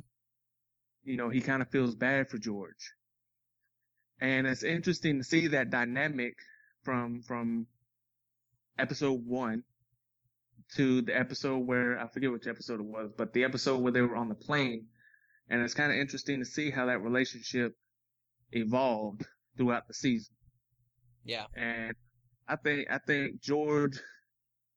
[1.10, 2.94] You know, he kind of feels bad for George.
[4.22, 6.36] And it's interesting to see that dynamic
[6.84, 7.66] from, from
[8.78, 9.64] episode one
[10.76, 14.02] to the episode where, I forget which episode it was, but the episode where they
[14.02, 14.86] were on the plane.
[15.50, 17.76] And it's kind of interesting to see how that relationship
[18.52, 19.26] evolved
[19.58, 20.36] throughout the season.
[21.24, 21.46] Yeah.
[21.56, 21.96] And
[22.48, 24.00] I think, I think George,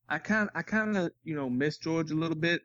[0.08, 2.62] I kind, I kind of, you know, miss George a little bit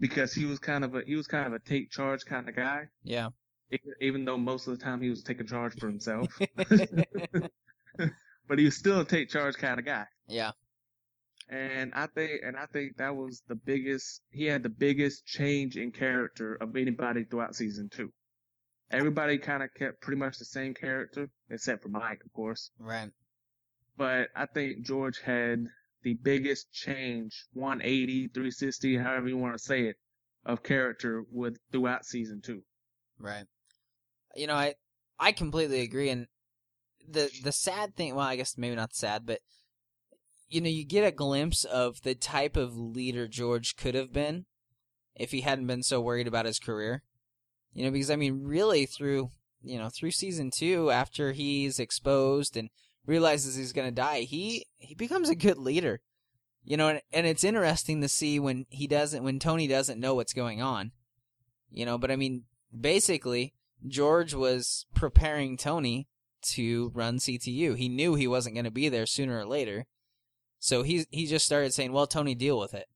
[0.00, 2.56] because he was kind of a, he was kind of a take charge kind of
[2.56, 3.28] guy Yeah.
[4.00, 6.28] even though most of the time he was taking charge for himself.
[8.48, 10.04] but he was still a take charge kind of guy.
[10.28, 10.52] yeah.
[11.50, 15.76] And I think, and I think that was the biggest, he had the biggest change
[15.76, 18.10] in character of anybody throughout season two.
[18.90, 22.70] Everybody kind of kept pretty much the same character, except for Mike, of course.
[22.78, 23.10] Right.
[23.98, 25.66] But I think George had
[26.04, 29.96] the biggest change, 180, 360, however you want to say it,
[30.46, 32.62] of character with throughout season two.
[33.18, 33.46] Right.
[34.36, 34.74] You know, I
[35.18, 36.26] I completely agree and
[37.08, 39.40] the the sad thing, well, I guess maybe not sad, but
[40.48, 44.44] you know, you get a glimpse of the type of leader George could have been
[45.16, 47.02] if he hadn't been so worried about his career.
[47.72, 49.30] You know, because I mean, really through,
[49.62, 52.70] you know, through season 2 after he's exposed and
[53.06, 56.00] realizes he's going to die, he he becomes a good leader.
[56.66, 60.14] You know, and, and it's interesting to see when he doesn't when Tony doesn't know
[60.14, 60.92] what's going on.
[61.70, 62.44] You know, but I mean,
[62.78, 63.52] basically,
[63.86, 66.08] George was preparing Tony
[66.42, 67.76] to run CTU.
[67.76, 69.86] He knew he wasn't going to be there sooner or later.
[70.58, 72.86] So he he just started saying, "Well, Tony, deal with it."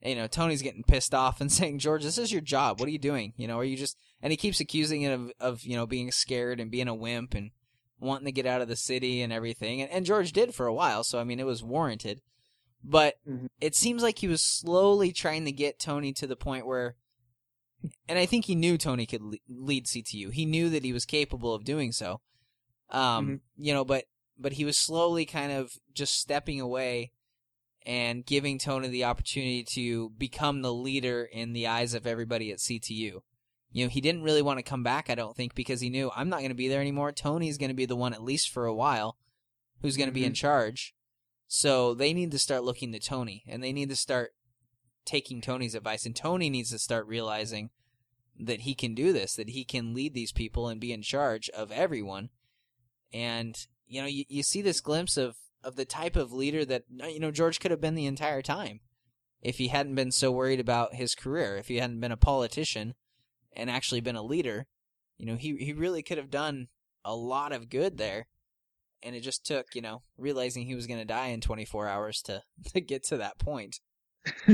[0.00, 2.80] You know, Tony's getting pissed off and saying, "George, this is your job.
[2.80, 3.34] What are you doing?
[3.36, 6.10] You know, are you just?" And he keeps accusing it of of you know being
[6.10, 7.50] scared and being a wimp and
[8.02, 9.80] wanting to get out of the city and everything.
[9.80, 12.20] And, and George did for a while, so I mean, it was warranted.
[12.84, 13.48] But Mhm.
[13.60, 16.96] it seems like he was slowly trying to get Tony to the point where
[18.08, 20.30] and I think he knew Tony could le- lead CTU.
[20.30, 22.20] He knew that he was capable of doing so.
[22.90, 23.40] Um, Mhm.
[23.56, 24.04] you know, but
[24.38, 27.10] but he was slowly kind of just stepping away
[27.84, 32.58] and giving Tony the opportunity to become the leader in the eyes of everybody at
[32.60, 33.22] CTU.
[33.72, 36.10] You know, he didn't really want to come back, I don't think, because he knew
[36.14, 37.10] I'm not going to be there anymore.
[37.10, 39.16] Tony's going to be the one, at least for a while,
[39.80, 40.34] who's going to be in mm-hmm.
[40.34, 40.94] charge.
[41.48, 44.34] So they need to start looking to Tony, and they need to start
[45.04, 46.04] taking Tony's advice.
[46.04, 47.70] And Tony needs to start realizing
[48.38, 51.48] that he can do this, that he can lead these people and be in charge
[51.50, 52.30] of everyone.
[53.12, 56.84] And you know, you, you see this glimpse of of the type of leader that
[57.08, 58.80] you know George could have been the entire time
[59.42, 62.94] if he hadn't been so worried about his career, if he hadn't been a politician
[63.56, 64.66] and actually been a leader.
[65.18, 66.68] You know, he he really could have done
[67.04, 68.26] a lot of good there.
[69.04, 72.22] And it just took, you know, realizing he was going to die in 24 hours
[72.22, 72.42] to
[72.72, 73.80] to get to that point.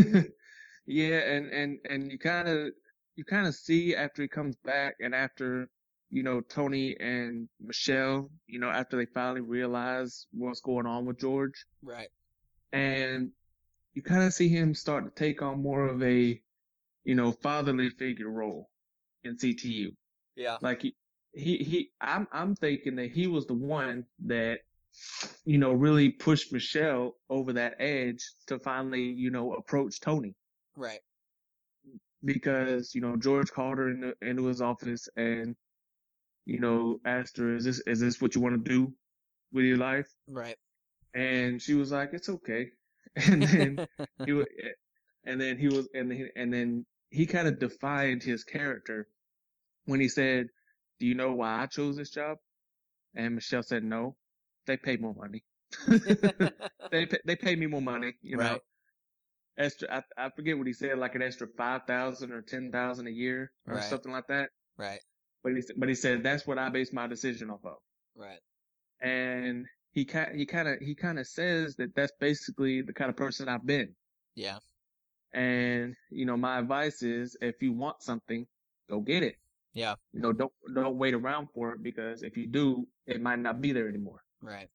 [0.86, 2.68] yeah, and and and you kind of
[3.16, 5.68] you kind of see after he comes back and after
[6.10, 11.18] you know Tony and Michelle, you know, after they finally realize what's going on with
[11.18, 12.08] George, Right.
[12.72, 13.30] and
[13.94, 16.40] you kind of see him start to take on more of a
[17.04, 18.67] you know fatherly figure role
[19.24, 19.88] in CTU.
[20.36, 20.56] Yeah.
[20.60, 20.94] Like he
[21.32, 24.60] he he I'm I'm thinking that he was the one that
[25.44, 30.34] you know really pushed Michelle over that edge to finally you know approach Tony.
[30.76, 31.00] Right.
[32.24, 35.54] because you know George called her into, into his office and
[36.46, 38.92] you know asked her, "Is this is this what you want to do
[39.52, 40.56] with your life?" Right.
[41.14, 42.70] And she was like, "It's okay."
[43.16, 43.86] And then
[44.26, 44.44] he wa-
[45.24, 49.08] and then he was and then, and then he kind of defined his character
[49.86, 50.48] when he said,
[51.00, 52.38] "Do you know why I chose this job?"
[53.14, 54.16] And Michelle said, "No,
[54.66, 55.44] they pay more money.
[56.90, 58.60] they pay, they pay me more money, you know." Right.
[59.56, 59.88] Extra,
[60.18, 63.10] I, I forget what he said, like an extra five thousand or ten thousand a
[63.10, 63.82] year or Right.
[63.84, 64.50] something like that.
[64.76, 65.00] right.
[65.42, 67.78] But he but he said that's what I base my decision off of.
[68.16, 68.38] Right.
[69.00, 73.08] And he kind he kind of he kind of says that that's basically the kind
[73.10, 73.94] of person I've been.
[74.34, 74.58] Yeah.
[75.32, 78.46] And you know, my advice is if you want something,
[78.88, 79.36] go get it.
[79.74, 79.94] Yeah.
[80.12, 83.60] You know, don't don't wait around for it because if you do, it might not
[83.60, 84.22] be there anymore.
[84.40, 84.68] Right.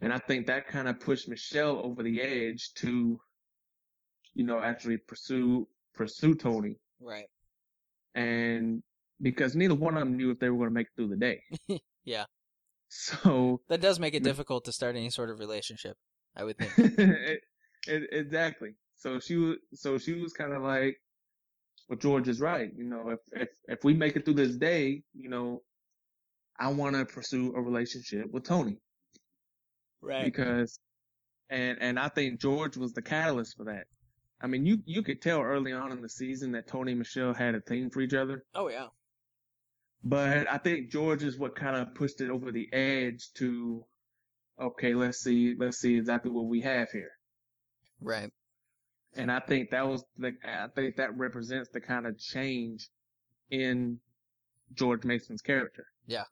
[0.00, 3.18] And I think that kind of pushed Michelle over the edge to,
[4.34, 6.76] you know, actually pursue pursue Tony.
[7.00, 7.26] Right.
[8.14, 8.82] And
[9.20, 11.16] because neither one of them knew if they were going to make it through the
[11.16, 11.42] day.
[12.06, 12.24] Yeah.
[12.88, 15.96] So That does make it difficult to start any sort of relationship.
[16.36, 16.72] I would think.
[16.78, 17.40] it,
[17.88, 18.76] it, exactly.
[18.96, 20.96] So she was, so she was kind of like,
[21.88, 22.70] well, George is right.
[22.74, 25.62] You know, if, if, if we make it through this day, you know,
[26.58, 28.78] I want to pursue a relationship with Tony
[30.00, 30.24] Right.
[30.24, 30.78] because,
[31.50, 33.84] and, and I think George was the catalyst for that.
[34.40, 37.34] I mean, you, you could tell early on in the season that Tony and Michelle
[37.34, 38.88] had a thing for each other, Oh yeah.
[40.04, 43.84] but I think George is what kind of pushed it over the edge to,
[44.60, 47.10] okay, let's see, let's see exactly what we have here.
[48.00, 48.30] Right.
[49.16, 52.88] And I think that was the, I think that represents the kind of change
[53.50, 53.98] in
[54.74, 55.86] George Mason's character.
[56.06, 56.24] Yeah.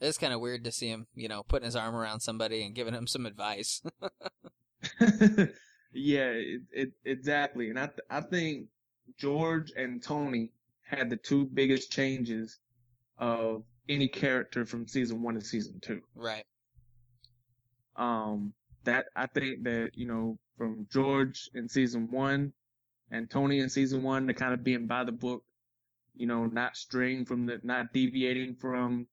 [0.00, 2.74] It's kind of weird to see him, you know, putting his arm around somebody and
[2.74, 3.82] giving him some advice.
[5.92, 7.70] yeah, it, it, exactly.
[7.70, 8.66] And I, th- I think
[9.18, 10.52] George and Tony
[10.82, 12.58] had the two biggest changes
[13.18, 16.02] of any character from season one to season two.
[16.14, 16.44] right.
[17.96, 18.52] Um,
[18.84, 22.52] that I think that, you know, from George in season one
[23.10, 25.44] and Tony in season one, to kind of being by the book,
[26.14, 29.06] you know, not straying from the, not deviating from,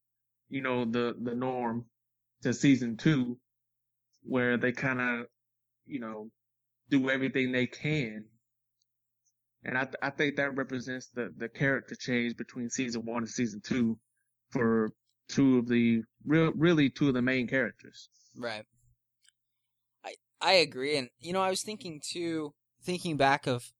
[0.50, 1.86] you know, the, the norm
[2.42, 3.38] to season two,
[4.24, 5.28] where they kind of,
[5.86, 6.30] you know,
[6.90, 8.26] do everything they can.
[9.64, 13.30] And I, th- I think that represents the, the character change between season one and
[13.30, 13.98] season two
[14.50, 14.92] for
[15.30, 18.10] two of the real, really two of the main characters.
[18.36, 18.66] Right.
[20.44, 23.72] I agree, and you know, I was thinking too, thinking back of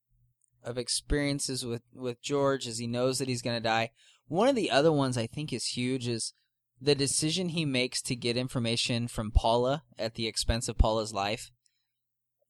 [0.64, 3.92] of experiences with with George as he knows that he's going to die.
[4.28, 6.34] One of the other ones I think is huge is
[6.80, 11.52] the decision he makes to get information from Paula at the expense of Paula's life.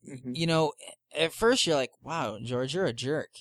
[0.07, 0.36] Mhm.
[0.38, 0.74] You know,
[1.16, 3.32] at first you're like, "Wow, George, you're a jerk,"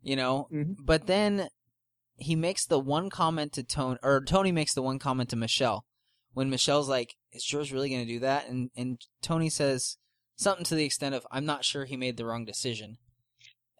[0.00, 0.76] you know, Mhm.
[0.80, 1.50] but then
[2.16, 5.84] he makes the one comment to Tony, or Tony makes the one comment to Michelle
[6.32, 9.96] when Michelle's like, "Is George really going to do that?" and and Tony says
[10.36, 12.98] something to the extent of, "I'm not sure he made the wrong decision,"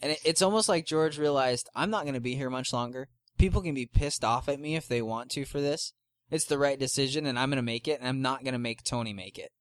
[0.00, 3.08] and it, it's almost like George realized, "I'm not going to be here much longer.
[3.38, 5.92] People can be pissed off at me if they want to for this.
[6.30, 8.58] It's the right decision, and I'm going to make it, and I'm not going to
[8.58, 9.52] make Tony make it."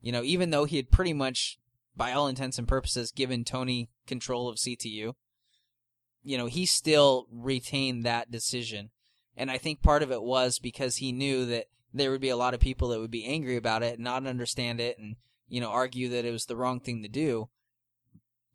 [0.00, 1.58] You know, even though he had pretty much,
[1.96, 5.14] by all intents and purposes, given Tony control of CTU,
[6.22, 8.90] you know, he still retained that decision.
[9.36, 12.36] And I think part of it was because he knew that there would be a
[12.36, 15.16] lot of people that would be angry about it, and not understand it, and,
[15.48, 17.48] you know, argue that it was the wrong thing to do.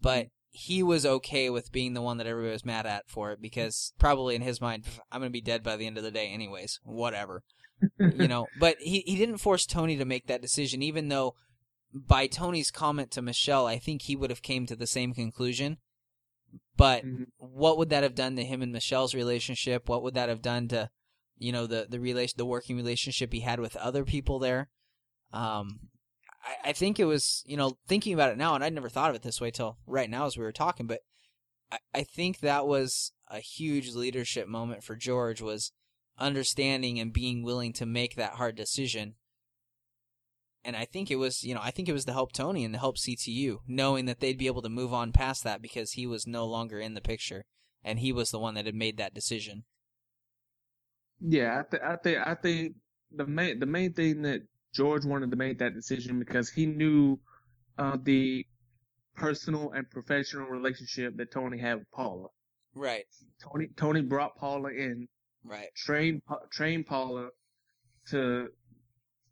[0.02, 3.42] But he was okay with being the one that everybody was mad at for it
[3.42, 6.12] because probably in his mind, I'm going to be dead by the end of the
[6.12, 7.44] day anyways, whatever.
[7.98, 11.36] you know, but he, he didn't force Tony to make that decision, even though
[11.94, 15.78] by Tony's comment to Michelle, I think he would have came to the same conclusion.
[16.76, 17.26] But Mhm.
[17.38, 19.88] what would that have done to him and Michelle's relationship?
[19.88, 20.90] What would that have done to,
[21.40, 24.70] you know, the the relation, the working relationship he had with other people there?
[25.34, 25.80] Um,
[26.44, 29.10] I, I think it was, you know, thinking about it now, and I'd never thought
[29.10, 30.86] of it this way till right now as we were talking.
[30.86, 31.02] But
[31.72, 35.72] I, I think that was a huge leadership moment for George was
[36.18, 39.16] understanding and being willing to make that hard decision.
[40.66, 42.74] And I think it was, you know, I think it was to help Tony and
[42.74, 46.06] to help CTU, knowing that they'd be able to move on past that because he
[46.06, 47.46] was no longer in the picture,
[47.84, 49.64] and he was the one that had made that decision.
[51.22, 52.76] Yeah, I, th- I think I think
[53.11, 54.41] the main the main thing that
[54.74, 57.20] George wanted to make that decision because he knew
[57.78, 58.45] uh, the
[59.15, 62.28] personal and professional relationship that Tony had with Paula.
[62.76, 63.05] Right,
[63.43, 65.07] Tony Tony brought Paula in,
[65.43, 67.30] right, trained trained Paula
[68.11, 68.49] to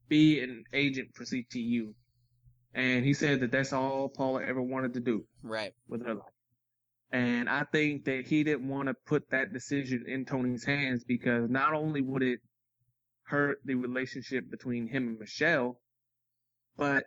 [0.10, 1.94] be an agent for CTU,
[2.74, 6.37] and he said that that's all Paula ever wanted to do right, with her life.
[7.12, 11.50] And I think that he didn't want to put that decision in Tony's hands because
[11.50, 12.40] not only would it
[13.24, 15.80] hurt the relationship between him and Michelle,
[16.78, 17.06] but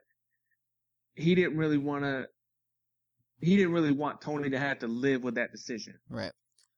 [1.15, 2.27] he didn't really want to
[3.41, 5.95] he didn't really want Tony to have to live with that decision.
[6.09, 6.33] Right.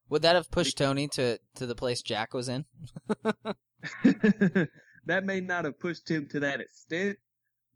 [0.09, 2.65] Would that have pushed Tony to to the place Jack was in?
[5.05, 7.17] that may not have pushed him to that extent,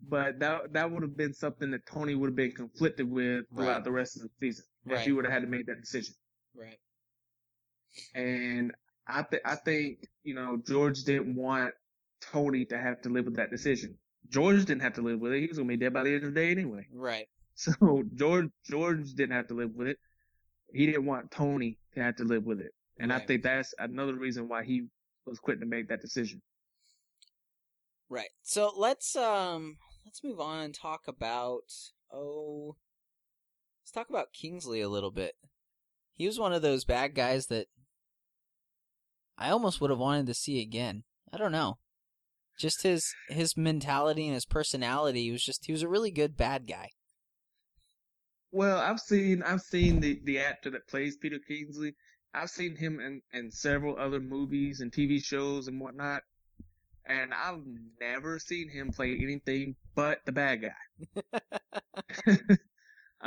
[0.07, 3.67] but that that would have been something that Tony would have been conflicted with throughout
[3.75, 3.83] Right.
[3.83, 4.65] the rest of the season.
[4.95, 5.05] Right.
[5.05, 6.15] he would have had to make that decision.
[6.55, 6.79] Right.
[8.13, 8.73] And
[9.07, 11.73] I th- I think, you know, George didn't want
[12.21, 13.97] Tony to have to live with that decision.
[14.29, 15.41] George didn't have to live with it.
[15.41, 16.87] He was gonna be dead by the end of the day anyway.
[16.91, 17.27] Right.
[17.59, 19.97] So George George didn't have to live with it.
[20.71, 22.71] He didn't want Tony to have to live with it.
[22.99, 24.83] And I think that's another reason why he
[25.25, 26.39] was quick to make that decision.
[28.09, 28.29] Right.
[28.43, 31.73] So let's um let's move on and talk about
[32.13, 32.75] oh
[33.87, 35.35] let's talk about Kingsley a little bit.
[36.13, 37.67] He was one of those bad guys that
[39.37, 41.03] I almost would have wanted to see again.
[41.31, 41.77] I don't know.
[42.59, 46.35] Just his his mentality and his personality he was just he was a really good
[46.35, 46.89] bad guy.
[48.51, 51.95] Well, I've seen I've seen the, the actor that plays Peter Kingsley.
[52.33, 56.23] I've seen him in, in several other movies and TV shows and whatnot.
[57.05, 57.63] And I've
[58.01, 61.39] never seen him play anything but the bad guy.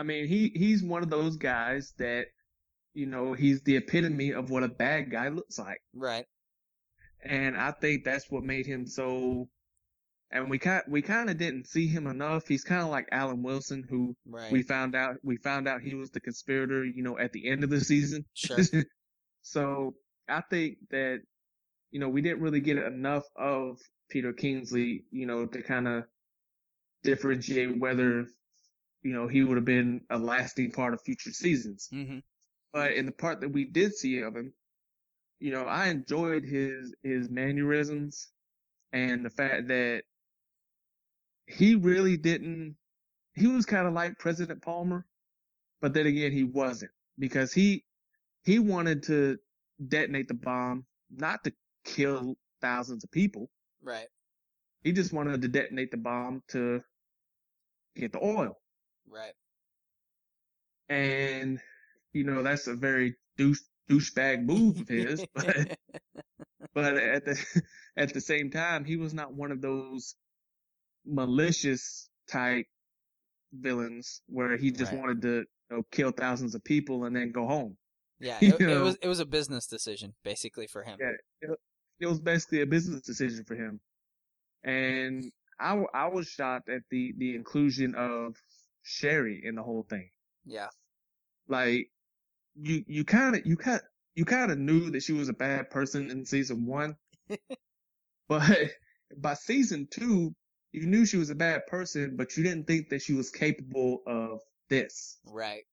[0.01, 2.24] I mean, he, he's one of those guys that,
[2.94, 5.76] you know, he's the epitome of what a bad guy looks like.
[5.94, 6.24] Right.
[7.22, 9.51] And I think that's what made him so,
[10.30, 12.48] and we kind, we kind of didn't see him enough.
[12.48, 14.51] He's kind of like Alan Wilson, who Right.
[14.51, 17.62] we found out we found out he was the conspirator, you know, at the end
[17.62, 18.24] of the season.
[18.32, 18.57] Sure.
[19.42, 19.96] so
[20.30, 21.18] I think that
[21.90, 23.76] you know we didn't really get enough of
[24.09, 26.05] Peter Kingsley, you know, to kind of
[27.03, 28.26] differentiate whether
[29.03, 31.88] you know he would have been a lasting part of future seasons.
[31.92, 32.22] mhm.
[32.72, 34.55] But in the part that we did see of him,
[35.40, 38.30] you know, I enjoyed his his mannerisms
[38.92, 40.05] and the fact that
[41.46, 42.76] he really didn't.
[43.34, 45.07] He was kind of like President Palmer,
[45.80, 47.84] but then again, he wasn't because he
[48.44, 49.38] he wanted to
[49.88, 51.53] detonate the bomb, not to
[51.84, 53.51] kill thousands of people.
[53.82, 54.09] Right.
[54.82, 56.82] He just wanted to detonate the bomb to
[57.96, 58.59] get the oil.
[59.11, 59.34] Right.
[60.88, 61.61] And,
[62.12, 65.78] you know, that's a very douche, douchebag move of his, but,
[66.74, 67.62] but at the,
[67.96, 70.16] at the same time, he was not one of those
[71.04, 72.66] malicious type
[73.52, 75.00] villains where he just Right.
[75.00, 77.76] wanted to, you know, kill thousands of people and then go home.
[78.20, 80.98] yeah, it, it was it was a business decision basically for him.
[81.00, 81.12] Yeah.
[82.00, 83.80] It was basically a business decision for him.
[84.64, 88.36] And I I was shocked at the, the inclusion of
[88.83, 90.11] Sherry in the whole thing.
[90.47, 90.68] Yeah.
[91.49, 91.91] like
[92.57, 93.81] you you kind of you kind
[94.14, 96.97] you kind of knew that she was a bad person in season one,
[98.28, 98.70] but
[99.18, 100.35] by season two
[100.72, 104.03] you knew she was a bad person, but you didn't think that she was capable
[104.07, 105.18] of this.
[105.26, 105.64] Right.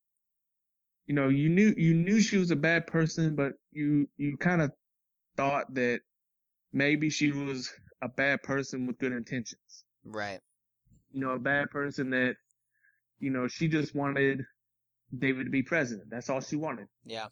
[1.08, 4.62] You know, you knew you knew she was a bad person, but you you kind
[4.62, 4.72] of
[5.38, 6.01] thought that
[6.74, 9.86] maybe she was a bad person with good intentions.
[10.03, 10.39] Right.
[11.12, 12.36] You know, a bad person that
[13.20, 14.45] you know she just wanted
[15.18, 16.09] David to be president.
[16.09, 16.88] That's all she wanted.
[17.05, 17.28] Yeah.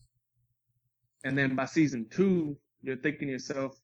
[1.23, 3.77] And then by season two, you're thinking to yourself,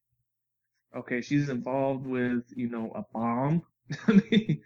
[0.96, 3.64] okay, she's involved with, you know, a bomb.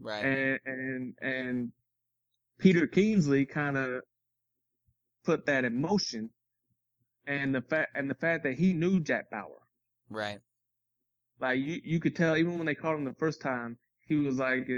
[0.00, 0.24] Right.
[0.24, 1.72] and, and, and
[2.58, 4.02] Peter Kingsley kind of
[5.24, 6.28] put that in motion.
[7.26, 9.62] And the fact, and the fact that he knew Jack Bauer.
[10.10, 10.40] right.
[11.40, 14.36] Like you, you could tell even when they called him the first time, he was
[14.36, 14.68] like,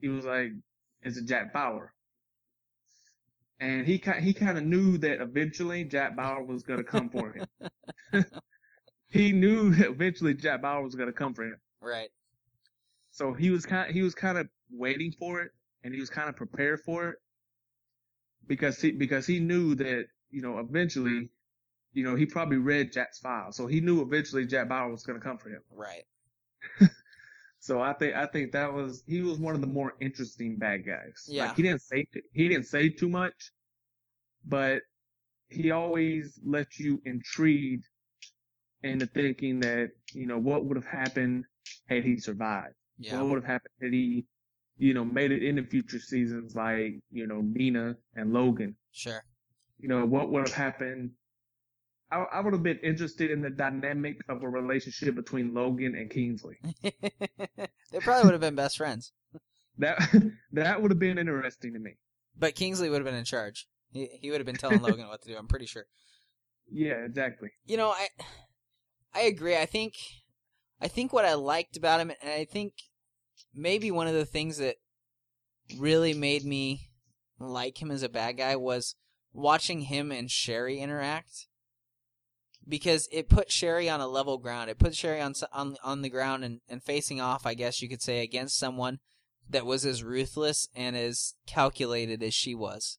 [0.00, 0.52] he was like,
[1.06, 1.92] it's a Jack Bauer.
[3.60, 7.08] And he kind, he kind of knew that eventually Jack Bauer was going to come
[7.08, 7.46] for him.
[9.08, 11.58] he knew that eventually Jack Bauer was going to come for him.
[11.80, 12.08] Right.
[13.12, 15.52] So he was kind, he was kind of waiting for it
[15.84, 17.16] and he was kind of prepared for it
[18.46, 21.30] because he, because he knew that, you know, eventually,
[21.94, 23.52] you know, he probably read Jack's file.
[23.52, 25.62] So he knew eventually Jack Bauer was going to come for him.
[25.70, 26.04] Right.
[27.66, 30.86] So I think I think that was he was one of the more interesting bad
[30.86, 31.26] guys.
[31.26, 31.46] Yeah.
[31.46, 33.34] Like he didn't say he didn't say too much,
[34.46, 34.82] but
[35.48, 37.84] he always left you intrigued
[38.84, 41.44] into thinking that you know what would have happened
[41.88, 42.74] had he survived.
[42.98, 43.20] Yeah.
[43.20, 44.26] What would have happened had he,
[44.78, 48.76] you know, made it into future seasons like you know Nina and Logan.
[48.92, 49.24] Sure.
[49.80, 51.10] You know what would have happened.
[52.10, 56.10] I, I would have been interested in the dynamic of a relationship between Logan and
[56.10, 56.56] Kingsley.
[56.82, 59.12] they probably would have been best friends,
[59.78, 59.98] That
[60.52, 61.92] that would have been interesting to me.
[62.38, 63.66] but Kingsley would have been in charge.
[63.92, 65.36] He, he would have been telling Logan what to do.
[65.36, 65.86] I'm pretty sure.
[66.70, 67.50] Yeah, exactly.
[67.64, 68.08] You know, I
[69.14, 69.56] I agree.
[69.56, 69.94] I think
[70.80, 72.74] I think what I liked about him, and I think
[73.54, 74.76] maybe one of the things that
[75.78, 76.90] really made me
[77.38, 78.94] like him as a bad guy was
[79.32, 81.46] watching him and Sherry interact
[82.68, 84.70] because it put Sherry on a level ground.
[84.70, 87.88] It put Sherry on on on the ground and, and facing off, I guess you
[87.88, 88.98] could say, against someone
[89.48, 92.98] that was as ruthless and as calculated as she was.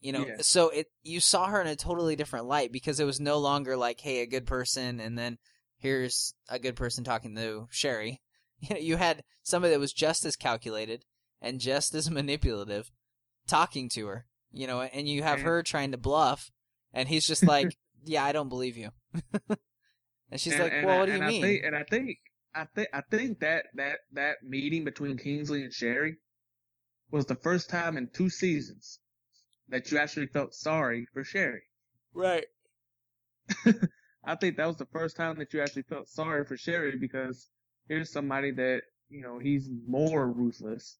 [0.00, 0.36] You know, Yeah.
[0.40, 3.76] so it you saw her in a totally different light because it was no longer
[3.76, 5.38] like, hey, a good person, and then
[5.78, 8.20] here's a good person talking to Sherry.
[8.62, 11.06] You know, you had somebody that was just as calculated
[11.40, 12.90] and just as manipulative
[13.46, 14.26] talking to her.
[14.52, 16.50] You know, and you have her trying to bluff,
[16.92, 18.90] and he's just like, "Yeah, I don't believe you."
[20.30, 21.76] and she's And- like, and "Well, I- what do you and mean?" I think, and
[21.76, 22.18] I think,
[22.54, 26.16] I think, I think that that that meeting between Kingsley and Sherry
[27.10, 29.00] was the first time in two seasons
[29.68, 31.62] that you actually felt sorry for Sherry.
[32.12, 32.46] right.
[34.24, 37.48] I think that was the first time that you actually felt sorry for Sherry because
[37.88, 40.98] here's somebody that, you know, he's more ruthless.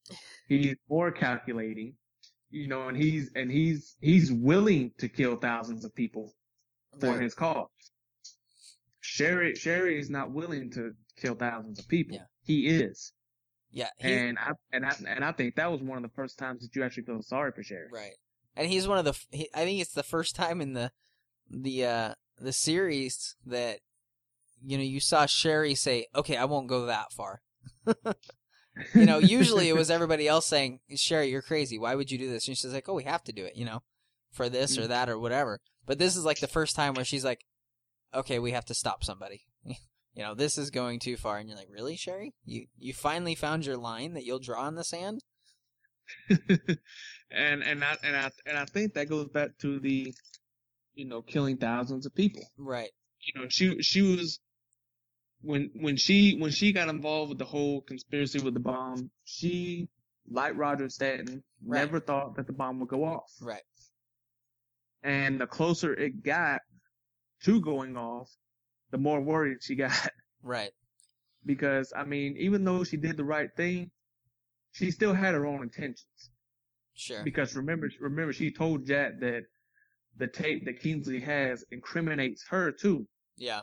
[0.48, 1.94] He's more calculating,
[2.50, 6.32] you know, and he's, and he's, he's willing to kill thousands of people
[6.98, 7.22] for Right.
[7.22, 7.68] his cause.
[9.00, 12.16] Sherry, Sherry is not willing to kill thousands of people.
[12.16, 12.24] Yeah.
[12.44, 13.12] He is.
[13.72, 16.38] Yeah, he, And I, and I, and I think that was one of the first
[16.38, 17.88] times that you actually feel sorry for Sherry.
[17.92, 18.14] right.
[18.56, 19.14] And he's one of the.
[19.30, 20.90] He, I think it's the first time in the
[21.48, 23.78] the uh the series that
[24.60, 27.42] you know you saw Sherry say, "Okay, I won't go that far."
[28.94, 31.78] you know, usually it was everybody else saying, "Sherry, you're crazy.
[31.78, 33.64] Why would you do this?" And she's like, "Oh, we have to do it, you
[33.64, 33.82] know,
[34.32, 37.24] for this or that or whatever." But this is like the first time where she's
[37.24, 37.44] like,
[38.14, 41.58] "Okay, we have to stop somebody." you know, this is going too far, and you're
[41.58, 42.34] like, "Really, Sherry?
[42.44, 45.22] You you finally found your line that you'll draw in the sand?"
[46.28, 50.12] and and I and I and I think that goes back to the,
[50.94, 52.42] you know, killing thousands of people.
[52.58, 52.90] Right.
[53.20, 54.40] You know, she she was
[55.42, 59.88] when when she when she got involved with the whole conspiracy with the bomb, she
[60.30, 61.80] like Roger Stanton Right.
[61.80, 63.30] never thought that the bomb would go off.
[63.40, 63.62] Right.
[65.02, 66.60] And the closer it got
[67.44, 68.30] to going off,
[68.90, 69.92] the more worried she got
[70.42, 70.72] Right.
[71.44, 73.90] because I mean, even though she did the right thing,
[74.72, 76.30] she still had her own intentions.
[76.94, 77.22] Sure.
[77.24, 79.44] Because remember, remember, she told Jack that
[80.16, 83.62] the tape that Kingsley has incriminates her too, Yeah.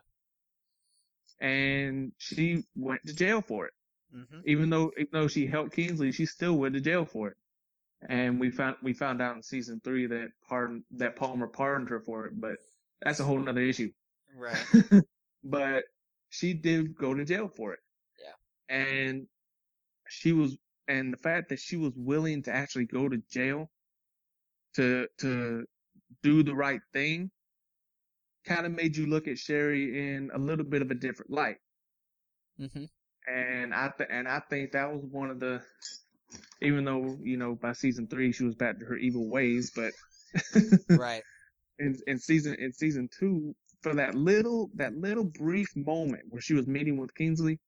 [1.39, 3.73] and she went to jail for it.
[4.11, 7.37] hmm Even though, even though she helped Kingsley, she still went to jail for it.
[8.07, 11.99] And we found we found out in season three that pardon that Palmer pardoned her
[11.99, 12.57] for it, but
[13.01, 13.91] that's a whole nother issue.
[14.35, 14.65] Right.
[15.43, 15.83] but
[16.29, 17.79] she did go to jail for it.
[18.21, 18.75] Yeah.
[18.75, 19.27] And
[20.09, 23.69] she was, and the fact that she was willing to actually go to jail
[24.75, 25.65] to, to
[26.23, 27.31] do the right thing
[28.45, 31.57] kind of made you look at Sherry in a little bit of a different light.
[32.57, 32.85] hmm
[33.27, 35.61] And I, th- and I think that was one of the,
[36.61, 39.93] even though, you know, by season three, she was back to her evil ways, but
[40.89, 41.23] Right.
[41.79, 46.53] in, in season, in season two, for that little, that little brief moment where she
[46.53, 47.59] was meeting with Kingsley,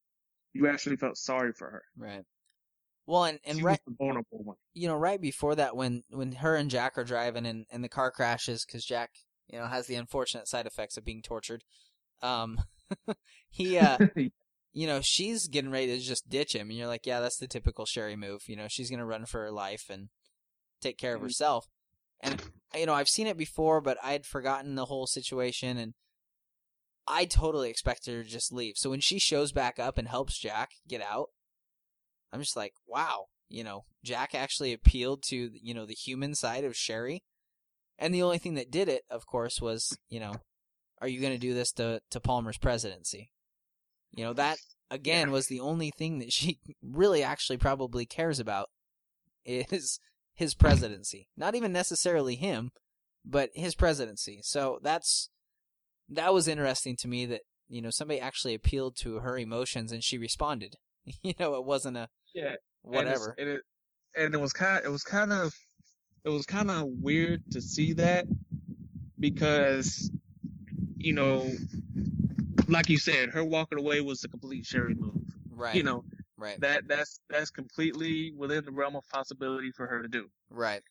[0.54, 1.84] you actually felt sorry for her.
[1.98, 2.24] Right.
[3.06, 4.58] Well, and and she right, was the vulnerable one.
[4.74, 7.90] you know, right before that, when when her and Jack are driving and and the
[7.90, 9.12] car crashes because Jack,
[9.48, 11.64] you know, has the unfortunate side effects of being tortured.
[12.22, 12.62] Um,
[13.50, 14.00] he, uh,
[14.80, 17.50] you know, she's getting ready to just ditch him, and you're like, yeah, that's the
[17.50, 18.44] typical Sherry move.
[18.48, 20.08] You know, she's gonna run for her life and
[20.80, 21.26] take care of Mhm.
[21.26, 21.68] herself.
[22.22, 22.42] And
[22.74, 25.96] you know, I've seen it before, but I'd forgotten the whole situation, and
[27.06, 28.78] I totally expected her to just leave.
[28.78, 31.32] So when she shows back up and helps Jack get out,
[32.32, 36.64] I'm just like, wow, you know, Jack actually appealed to you know the human side
[36.64, 37.22] of Sherry,
[37.98, 40.36] and the only thing that did it, of course, was you know,
[41.02, 43.30] are you going to do this to to Palmer's presidency?
[44.12, 44.58] You know that
[44.92, 45.34] again Yeah.
[45.34, 48.70] was the only thing that she really actually probably cares about
[49.46, 50.00] is
[50.34, 51.28] his presidency.
[51.38, 52.72] Not even necessarily him,
[53.26, 54.40] but his presidency.
[54.44, 55.30] So that's
[56.10, 60.04] that was interesting to me that you know somebody actually appealed to her emotions and
[60.04, 60.76] she responded.
[61.24, 62.56] You know, it wasn't a Yeah.
[62.84, 63.36] whatever.
[63.38, 63.64] And, and it,
[64.16, 64.84] and it was kind.
[64.86, 65.54] It was kind of.
[66.26, 68.26] It was kind of weird to see that
[69.20, 70.12] because,
[70.98, 71.50] you know,
[72.70, 75.22] like you said, her walking away was a complete Sherry move.
[75.52, 75.76] right.
[75.76, 76.04] You know
[76.38, 76.60] right.
[76.62, 80.30] that that's that's completely within the realm of possibility for her to do.
[80.50, 80.82] right.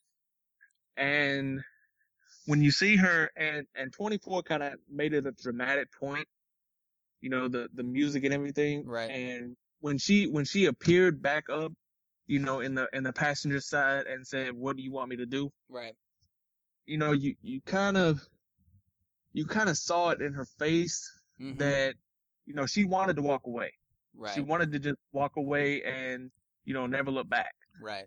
[0.97, 1.62] And
[2.47, 6.26] when you see her, and and 24 kind of made it a dramatic point.
[7.20, 8.87] You know the the music and everything.
[8.87, 9.11] Right.
[9.11, 11.72] And when she when she appeared back up,
[12.26, 15.16] you know, in the in the passenger side and said, "What do you want me
[15.16, 15.95] to do?" Right.
[16.87, 18.20] you know, you you kind of
[19.33, 21.11] you kind of saw it in her face
[21.41, 21.59] Mhm.
[21.59, 21.95] that
[22.47, 23.72] you know she wanted to walk away.
[24.14, 26.30] right, She wanted to just walk away and
[26.64, 27.55] you know never look back.
[27.80, 28.07] right,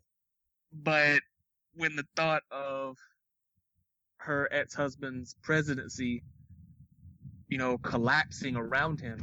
[0.74, 1.22] But
[1.76, 2.98] when the thought of
[4.18, 6.24] her ex-husband's presidency,
[7.48, 9.20] you know, collapsing around him,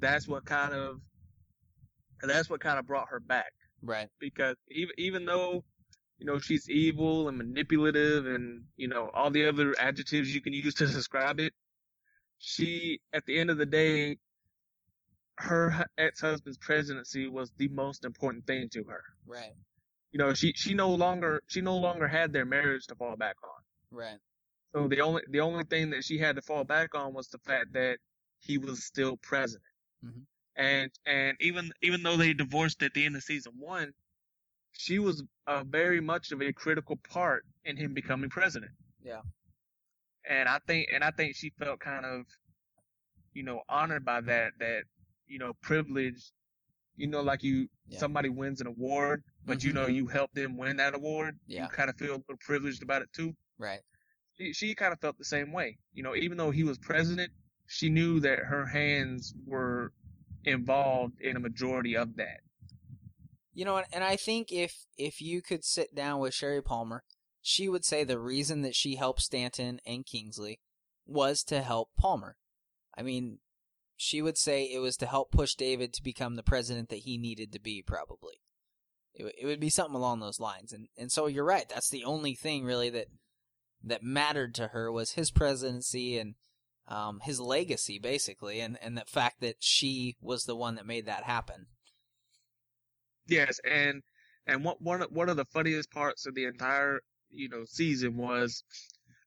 [0.00, 1.00] that's what kind of
[2.22, 5.64] that's what kind of brought her back right, because even even though
[6.18, 10.52] you know she's evil and manipulative and you know all the other adjectives you can
[10.52, 11.52] use to describe it,
[12.42, 14.18] she at the end of the day,
[15.38, 19.02] her ex-husband's presidency was the most important thing to her.
[19.26, 19.54] right,
[20.12, 23.36] You know, she she no longer she no longer had their marriage to fall back
[23.42, 23.62] on.
[23.92, 24.20] right,
[24.74, 27.38] So the only the only thing that she had to fall back on was the
[27.38, 27.98] fact that
[28.40, 29.64] he was still president.
[30.04, 30.26] Mhm.
[30.56, 33.94] And and even even though they divorced at the end of season one,
[34.72, 38.72] she was uh, very much of a critical part in him becoming president.
[39.02, 39.22] Yeah.
[40.28, 42.26] And I think and I think she felt kind of,
[43.34, 44.84] you know, honored by that that
[45.26, 46.32] you know privilege,
[46.96, 47.98] You know, like you Yeah.
[47.98, 49.74] somebody wins an award, but you Mhm.
[49.74, 51.38] know you helped them win that award.
[51.46, 51.64] Yeah.
[51.64, 53.80] You kind of feel a little privileged about it too right,
[54.36, 55.78] she, she kind of felt the same way.
[55.94, 57.32] You know, even though he was president,
[57.66, 59.92] she knew that her hands were
[60.44, 62.40] involved in a majority of that.
[63.54, 67.04] You know, and- and I think if if you could sit down with Sherry Palmer,
[67.42, 70.60] she would say the reason that she helped Stanton and Kingsley
[71.04, 72.36] was to help Palmer.
[72.96, 73.38] I mean,
[73.96, 77.18] she would say it was to help push David to become the president that he
[77.18, 77.82] needed to be.
[77.82, 78.34] Probably,
[79.14, 80.72] it, it would be something along those lines.
[80.72, 81.68] And and so you're right.
[81.68, 83.08] That's the only thing really that
[83.82, 86.36] that mattered to her was his presidency and
[86.88, 91.06] um, his legacy, basically, and and the fact that she was the one that made
[91.06, 91.66] that happen.
[93.26, 94.02] Yes, and
[94.46, 97.00] and what one one of the funniest parts of the entire
[97.32, 98.62] you know season was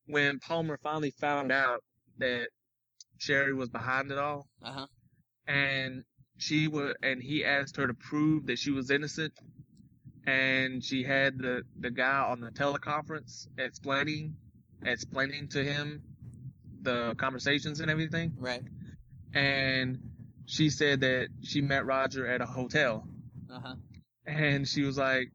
[0.07, 1.83] when Palmer finally found out
[2.19, 2.47] that
[3.17, 4.87] Sherry was behind it all, Uh huh.
[5.47, 6.03] and
[6.37, 9.33] she was and he asked her to prove that she was innocent,
[10.27, 14.35] and she had the the guy on the teleconference explaining
[14.85, 16.01] explaining to him
[16.81, 18.61] the conversations and everything, Right.
[19.33, 19.97] and
[20.45, 23.07] she said that she met Roger at a hotel,
[23.49, 23.75] Uh huh.
[24.27, 25.31] and she was like,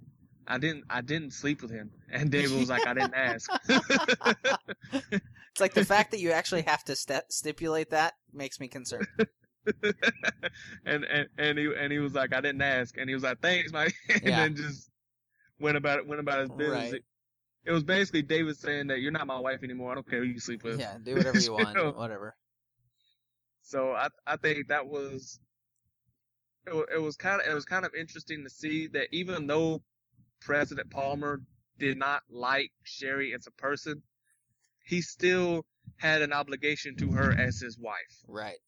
[0.47, 3.51] "I didn't, I didn't sleep with him," and David was like, "I didn't ask."
[5.53, 9.07] It's like the fact that you actually have to st- stipulate that makes me concerned.
[10.87, 13.41] and and and he and he was like, "I didn't ask," and he was like,
[13.41, 14.37] "Thanks, Mike," and Yeah.
[14.41, 14.91] then just
[15.59, 16.93] went about it, went about his business.
[16.93, 17.03] Right.
[17.67, 19.93] It, was basically David saying that you're not my wife anymore.
[19.93, 20.81] I don't care who you sleep with.
[20.81, 22.35] Yeah, do whatever you want, So- whatever.
[23.63, 25.39] So I I think that was
[26.67, 29.83] it, it was kind of it was kind of interesting to see that even though
[30.41, 31.41] President Palmer
[31.79, 34.03] did not like Sherry as a person,
[34.85, 35.65] he still
[35.97, 38.59] had an obligation to her as his wife Right.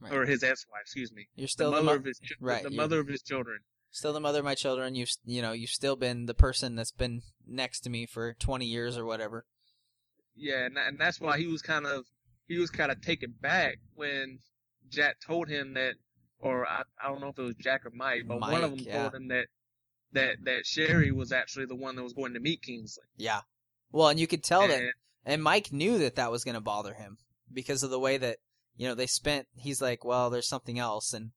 [0.00, 0.12] Right.
[0.12, 2.70] or his ex-wife, excuse me, You're still the, mother mo- of his ch- right, the
[2.70, 3.58] mother of his children.
[3.90, 4.94] still the mother of my children.
[4.94, 8.66] You've you know you've still been the person that's been next to me for 20
[8.66, 9.46] years or whatever.
[10.36, 12.04] Yeah, and, and that's why he was kind of
[12.48, 14.38] he was kind of taken back when
[14.90, 15.94] Jack told him that,
[16.38, 18.80] or I, I don't know if it was Jack or Mike, but one of them
[18.80, 19.00] yeah.
[19.02, 19.46] told him that
[20.14, 23.04] that that Sherry was actually the one that was going to meet Kingsley.
[23.16, 23.42] Yeah.
[23.92, 24.92] Well, and you could tell that, And-
[25.26, 27.18] and Mike knew that that was going to bother him
[27.52, 28.38] because of the way that
[28.76, 29.46] you know they spent.
[29.56, 31.30] He's like, well, there's something else, and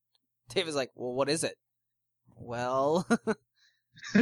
[0.49, 1.55] David's like, well, what is it?
[2.36, 3.07] Well,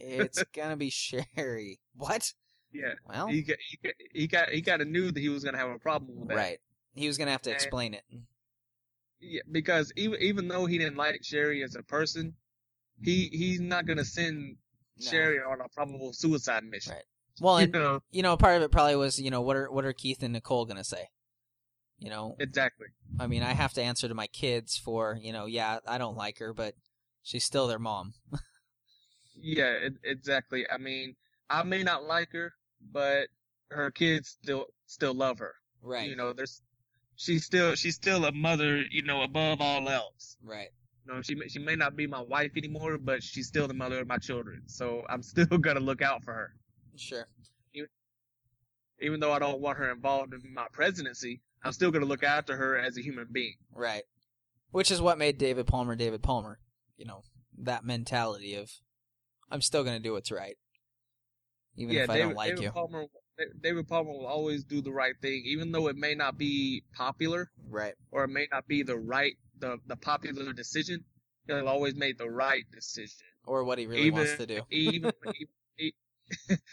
[0.00, 1.80] it's gonna be Sherry.
[1.94, 2.32] What?
[2.72, 5.42] yeah, Well, he got, he got he got he kind of knew that he was
[5.44, 6.36] going to have a problem with that.
[6.36, 6.58] right.
[6.94, 8.02] He was gonna have to And- explain it.
[9.20, 12.34] Yeah, because even even though he didn't like Sherry as a person,
[13.02, 13.36] he mm-hmm.
[13.36, 14.56] he's not going to send
[14.98, 15.10] No.
[15.10, 16.94] Sherry on a probable suicide mission.
[16.94, 17.04] Right.
[17.40, 19.84] Well, You know you know, part of it probably was, you know, what are what
[19.84, 21.10] are Keith and Nicole gonna say?
[21.98, 22.86] You know, exactly.
[23.18, 26.16] I mean, I have to answer to my kids for, you know, yeah, I don't
[26.16, 26.74] like her, but
[27.22, 28.14] she's still their mom.
[29.40, 30.64] Yeah, it, exactly.
[30.70, 31.14] I mean,
[31.50, 33.28] I may not like her, but
[33.70, 35.54] her kids still still love her.
[35.82, 36.08] Right.
[36.08, 36.62] You know, there's
[37.16, 38.82] she's still she's still a mother.
[38.90, 40.36] You know, above all else.
[40.42, 40.70] Right.
[41.06, 44.00] Know, she may, she may not be my wife anymore, but she's still the mother
[44.00, 44.62] of my children.
[44.66, 46.54] So I'm still gonna look out for her,
[46.96, 47.26] Sure.
[49.00, 51.42] even though I don't want her involved in my presidency.
[51.62, 53.54] I'm still gonna look after her as a human being.
[53.72, 54.02] Right.
[54.70, 56.58] Which is what made David Palmer David Palmer.
[56.96, 57.22] You know,
[57.58, 58.70] that mentality of
[59.50, 60.56] I'm still gonna do what's right.
[61.76, 62.70] Even yeah, if I David, don't like David you.
[62.70, 63.04] Palmer.
[63.62, 67.50] David Palmer will always do the right thing, even though it may not be popular.
[67.68, 67.94] Right.
[68.10, 71.04] or it may not be the right the the popular decision,
[71.46, 73.26] he'll always make the right decision.
[73.44, 74.62] Or what he really even wants to do.
[74.70, 75.12] even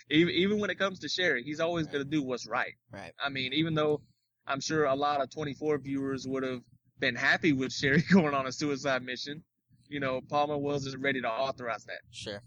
[0.10, 1.94] even even when it comes to Sherry, he's always Right.
[1.94, 2.74] going to do what's right.
[2.92, 3.14] Right.
[3.24, 4.02] I mean, even though
[4.48, 6.62] I'm sure a lot of 24 viewers would have
[7.00, 9.44] been happy with Sherry going on a suicide mission,
[9.88, 12.02] you know, Palmer wasn't ready to authorize that.
[12.12, 12.42] Sure.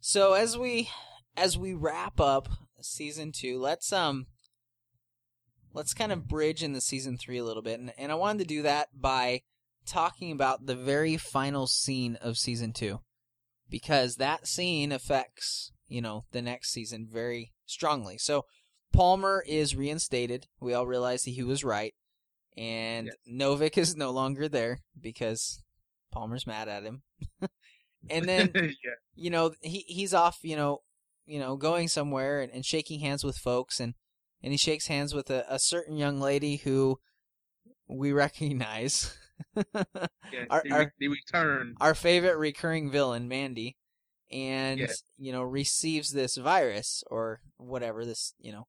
[0.00, 0.90] So as we
[1.36, 2.48] as we wrap up
[2.80, 4.26] season two, let's um
[5.76, 8.44] let's kind of bridge into season three a little bit, and, and I wanted to
[8.46, 9.42] do that by
[9.86, 13.00] talking about the very final scene of season two,
[13.68, 18.16] because that scene affects you know the next season very strongly.
[18.18, 18.46] So
[18.92, 20.46] Palmer is reinstated.
[20.60, 21.94] We all realize that he was right,
[22.56, 23.16] and Yes.
[23.30, 25.62] Novick is no longer there because
[26.10, 27.02] Palmer's mad at him.
[28.10, 28.70] and then yeah.
[29.14, 30.80] you know he he's off you know
[31.26, 33.94] you know going somewhere and, and shaking hands with folks and
[34.46, 37.00] and he shakes hands with a, a certain young lady who
[37.88, 39.12] we recognize
[39.56, 40.44] yeah.
[40.48, 41.74] Our- our- return.
[41.80, 43.76] our favorite recurring villain mandy
[44.30, 44.86] and Yeah.
[45.18, 48.68] you know receives this virus or whatever this you know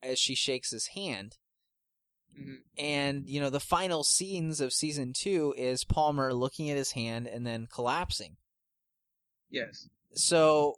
[0.00, 1.38] as she shakes his hand
[2.38, 2.58] Mhm.
[2.78, 7.26] and you know the final scenes of season two is palmer looking at his hand
[7.26, 8.36] and then collapsing
[9.50, 9.88] Yes.
[10.14, 10.76] so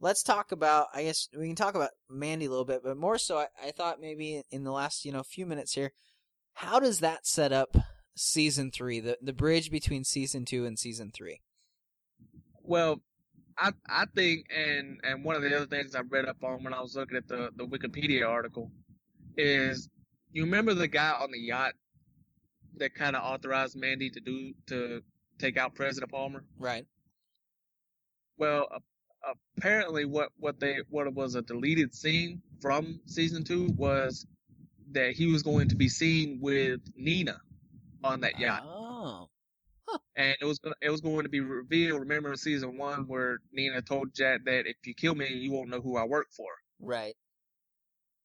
[0.00, 3.18] let's talk about i guess we can talk about mandy a little bit but more
[3.18, 5.92] so i, I thought maybe in the last you know few minutes here
[6.54, 7.76] how does that set up
[8.14, 11.40] season three the, the bridge between season two and season three
[12.62, 13.00] Well,
[13.58, 16.74] I I think, and and one of the other things I read up on when
[16.74, 18.70] I was looking at the the Wikipedia article
[19.36, 19.88] is,
[20.32, 21.74] you remember the guy on the yacht
[22.78, 25.02] that kind of authorized Mandy to do to
[25.38, 26.44] take out President Palmer?
[26.58, 26.86] right
[28.38, 28.68] Well,
[29.58, 34.26] apparently, what what they what was a deleted scene from season two was
[34.92, 37.40] that he was going to be seen with Nina
[38.04, 39.28] on that yacht, oh
[40.16, 42.00] and it was it was going to be revealed.
[42.00, 45.70] Remember in season one where Nina told Jack that if you kill me, you won't
[45.70, 46.50] know who I work for.
[46.80, 47.14] right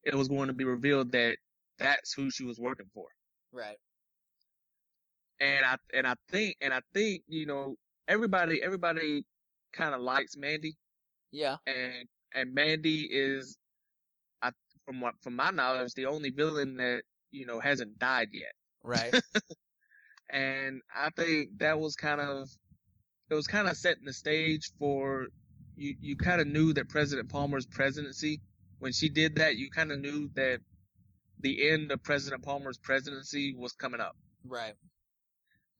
[0.03, 1.37] It was going to be revealed that
[1.79, 3.07] that's who she was working for,
[3.51, 3.77] right
[5.41, 7.75] and I and I think and I think you know
[8.07, 9.25] everybody everybody
[9.73, 10.75] kind of likes Mandy.
[11.31, 13.57] Yeah and and Mandy is,
[14.41, 14.51] I
[14.85, 18.53] from what from my knowledge, the only villain that you know hasn't died yet.
[18.83, 19.13] right
[20.29, 22.49] And I think that was kind of,
[23.29, 25.27] it was kind of setting the stage for
[25.75, 25.95] you.
[25.99, 28.41] You kind of knew that President Palmer's presidency,
[28.79, 30.59] when she did that, you kind of knew that
[31.41, 34.15] the end of President Palmer's presidency was coming up.
[34.45, 34.75] right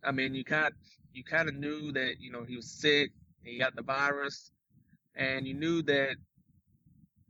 [0.03, 0.73] I mean, you kind
[1.13, 3.11] you kind of knew that you know he was sick,
[3.43, 4.51] he got the virus,
[5.15, 6.15] and you knew that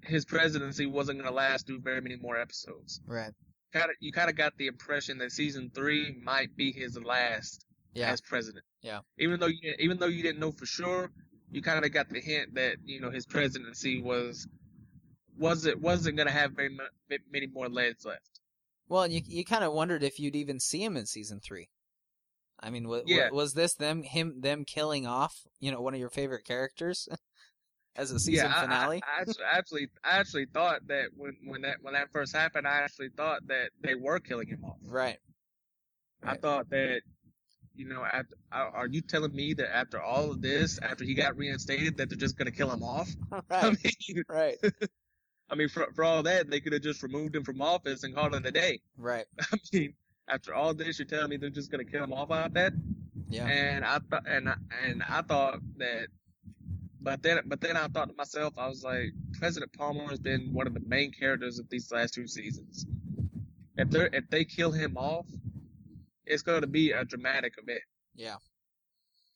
[0.04, 3.02] his presidency wasn't going to last through very many more episodes.
[3.06, 3.32] right
[3.74, 7.66] Kind of, you kind of got the impression that season three might be his last
[7.94, 8.66] yeah as president.
[8.82, 9.00] Yeah.
[9.18, 11.10] Even though you even though you didn't know for sure,
[11.52, 14.46] you kind of got the hint that you know his presidency was
[15.38, 16.76] wasn't wasn't going to have very
[17.32, 18.42] many more legs left.
[18.90, 21.70] Well, and you you kind of wondered if you'd even see him in season three.
[22.60, 23.30] I mean, wa- Yeah.
[23.32, 27.08] was this them him them killing off you know one of your favorite characters
[27.96, 29.02] as a season yeah, finale?
[29.04, 32.68] I, I, actually, actually, I actually thought that when, when that when that first happened,
[32.68, 34.78] I actually thought that they were killing him off.
[34.84, 35.20] right.
[36.24, 37.02] I thought that,
[37.76, 41.36] you know, after, are you telling me that after all of this, after he got
[41.38, 43.10] reinstated, that they're just gonna kill him off?
[43.50, 43.78] I Right.
[44.10, 44.58] mean, right.
[45.50, 48.16] I mean, for for all that, they could have just removed him from office and
[48.16, 48.82] called it a day.
[48.98, 49.26] Right.
[49.52, 49.94] I mean,
[50.30, 52.74] after all this, you're telling me they're just gonna kill him off like that?
[53.30, 53.48] Yeah.
[53.48, 56.08] And I thought, and I, and I thought that,
[57.02, 60.54] but then, but then I thought to myself, I was like, President Palmer has been
[60.54, 62.86] one of the main characters of these last two seasons.
[63.78, 65.26] If they if they kill him off,
[66.26, 67.82] it's going to be a dramatic event,
[68.16, 68.36] Yeah.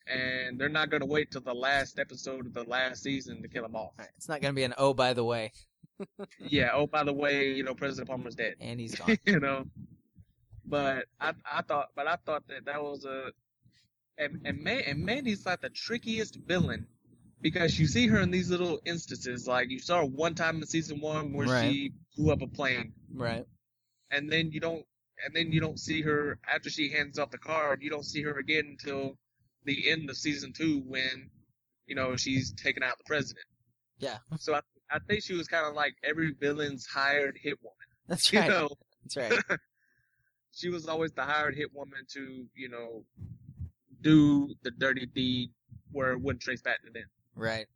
[0.07, 3.47] and they're not going to wait till the last episode of the last season to
[3.47, 3.93] kill him off.
[3.97, 4.09] Right.
[4.17, 5.51] It's not gonna be an oh by the way,
[6.39, 6.69] Yeah.
[6.73, 8.55] Oh, by the way, you know, President Palmer's dead.
[8.59, 9.17] and he's gone.
[9.25, 9.65] you know.
[10.65, 13.31] But I I thought but I thought that that was a
[14.17, 16.87] and and Man and Mandy's like the trickiest villain
[17.45, 20.65] because you see her in these little instances like you saw her one time in
[20.65, 21.71] season one where Right.
[21.71, 23.45] she blew up a plane right.
[24.09, 24.83] and then you don't
[25.23, 28.23] and then you don't see her after she hands off the card you don't see
[28.23, 29.15] her again until
[29.63, 31.29] the end of season two when
[31.85, 33.45] you know she's taking out the president.
[33.99, 34.17] Yeah.
[34.39, 37.87] So I I think she was kind of like every villain's hired hit woman.
[38.07, 38.49] That's You right.
[38.49, 38.69] know,
[39.03, 39.17] That's
[39.49, 39.59] right.
[40.51, 43.03] she was always the hired hit woman to, you know,
[44.01, 45.51] do the dirty deed
[45.91, 47.05] where it wouldn't trace back to them.
[47.35, 47.67] Right.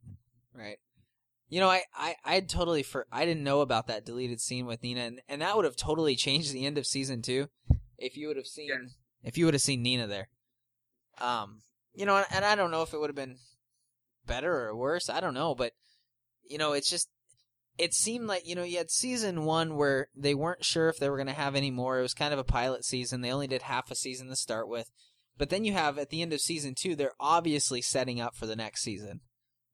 [0.54, 0.78] Right.
[1.48, 4.82] You know, I, I, I totally for I didn't know about that deleted scene with
[4.82, 7.48] Nina, and, and that would have totally changed the end of season two
[7.98, 8.94] if you would have seen Yes.
[9.24, 10.28] if you would have seen Nina there.
[11.20, 13.36] Um, you know, and, and I don't know if it would have been
[14.26, 15.10] better or worse.
[15.10, 15.72] I don't know, but
[16.48, 17.08] you know, it's just
[17.78, 21.10] it seemed like you know you had season one where they weren't sure if they
[21.10, 21.98] were going to have any more.
[21.98, 23.22] It was kind of a pilot season.
[23.22, 24.90] They only did half a season to start with,
[25.36, 28.46] but then you have at the end of season two, they're obviously setting up for
[28.46, 29.20] the next season.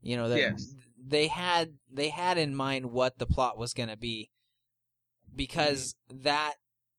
[0.06, 0.74] You know, they Yes.
[1.04, 4.30] they had they had in mind what the plot was going to be
[5.34, 6.22] because mm-hmm.
[6.22, 6.54] that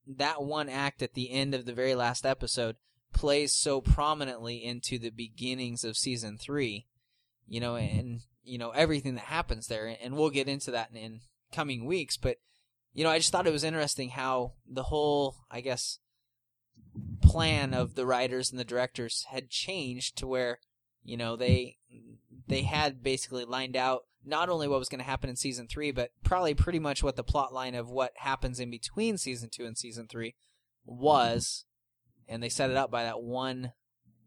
[0.05, 2.75] that one act at the end of the very last episode
[3.13, 6.85] plays so prominently into the beginnings of season three
[7.47, 10.97] you know and you know everything that happens there and we'll get into that in,
[10.97, 11.19] in
[11.51, 12.37] coming weeks but
[12.93, 15.99] you know i just thought it was interesting how the whole i guess
[17.21, 20.59] plan of the writers and the directors had changed to where
[21.03, 21.77] you know they
[22.47, 25.91] they had basically lined out not only what was going to happen in season three,
[25.91, 29.65] but probably pretty much what the plot line of what happens in between season two
[29.65, 30.35] and season three
[30.85, 31.65] was,
[32.27, 33.71] and they set it up by that one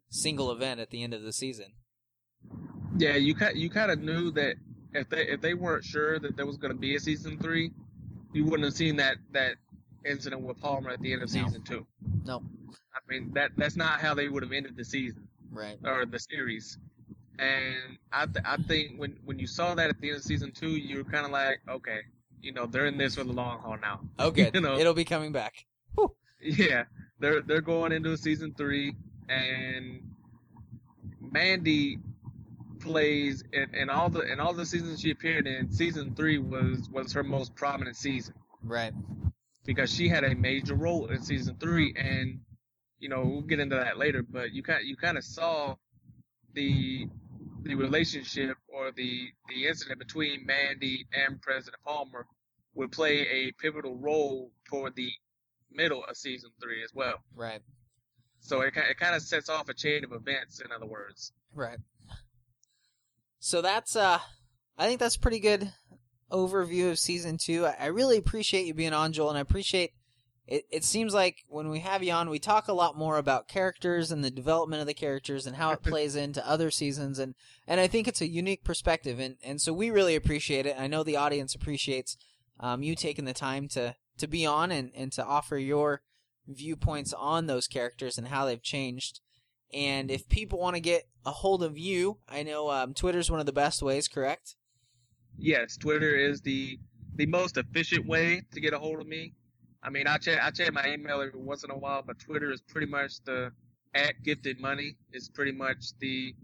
[0.08, 1.72] single event at the end of the season.
[2.96, 4.56] Yeah, you kind you kind of knew that
[4.92, 7.70] if they if they weren't sure that there was going to be a season three,
[8.32, 9.54] you wouldn't have seen that that
[10.04, 11.44] incident with Palmer at the end of No.
[11.44, 11.86] season two.
[12.24, 12.42] No.
[12.94, 15.78] I mean that that's not how they would have ended the season Right.
[15.84, 16.78] or the series.
[17.38, 20.52] And I th- I think when when you saw that at the end of season
[20.52, 22.00] two, you were kind of like, okay,
[22.42, 24.00] you know, they're in this for the long haul now.
[24.18, 24.54] Oh, good.
[24.54, 24.76] You know.
[24.78, 25.64] It'll be coming back.
[26.42, 26.84] Yeah,
[27.18, 28.94] they're they're going into season three,
[29.28, 30.00] and
[31.20, 31.98] Mandy
[32.80, 35.70] plays in, in all the in all the seasons she appeared in.
[35.70, 38.92] Season three was was her most prominent season Right.
[39.66, 42.40] because she had a major role in season three, and
[42.98, 44.22] you know we'll get into that later.
[44.22, 45.76] But you kind you kind of saw
[46.54, 47.06] the
[47.62, 52.26] the relationship or the the incident between Mandy and President Palmer
[52.74, 55.10] would play a pivotal role toward the
[55.70, 57.16] middle of season three as well.
[57.34, 57.60] Right.
[58.40, 61.32] So it, it kind of sets off a chain of events, in other words.
[61.54, 61.78] Right.
[63.38, 64.18] So that's uh
[64.78, 65.72] I think that's pretty good
[66.30, 67.66] overview of season two.
[67.66, 69.92] I, I really appreciate you being on, Joel, and I appreciate
[70.50, 73.48] it it seems like when we have you on we talk a lot more about
[73.48, 77.34] characters and the development of the characters and how it plays into other seasons and,
[77.66, 80.76] and I think it's a unique perspective and, and so we really appreciate it.
[80.78, 82.16] I know the audience appreciates
[82.58, 86.02] um, you taking the time to, to be on and, and to offer your
[86.46, 89.20] viewpoints on those characters and how they've changed.
[89.72, 93.40] And if people want to get a hold of you, I know um, Twitter's one
[93.40, 94.56] of the best ways, correct?
[95.38, 96.78] Yes, Twitter is the
[97.14, 99.34] the most efficient way to get a hold of me.
[99.82, 102.50] I mean, I check I check my email every once in a while, but Twitter
[102.50, 103.52] is pretty much the
[103.94, 106.34] at gifted money is pretty much the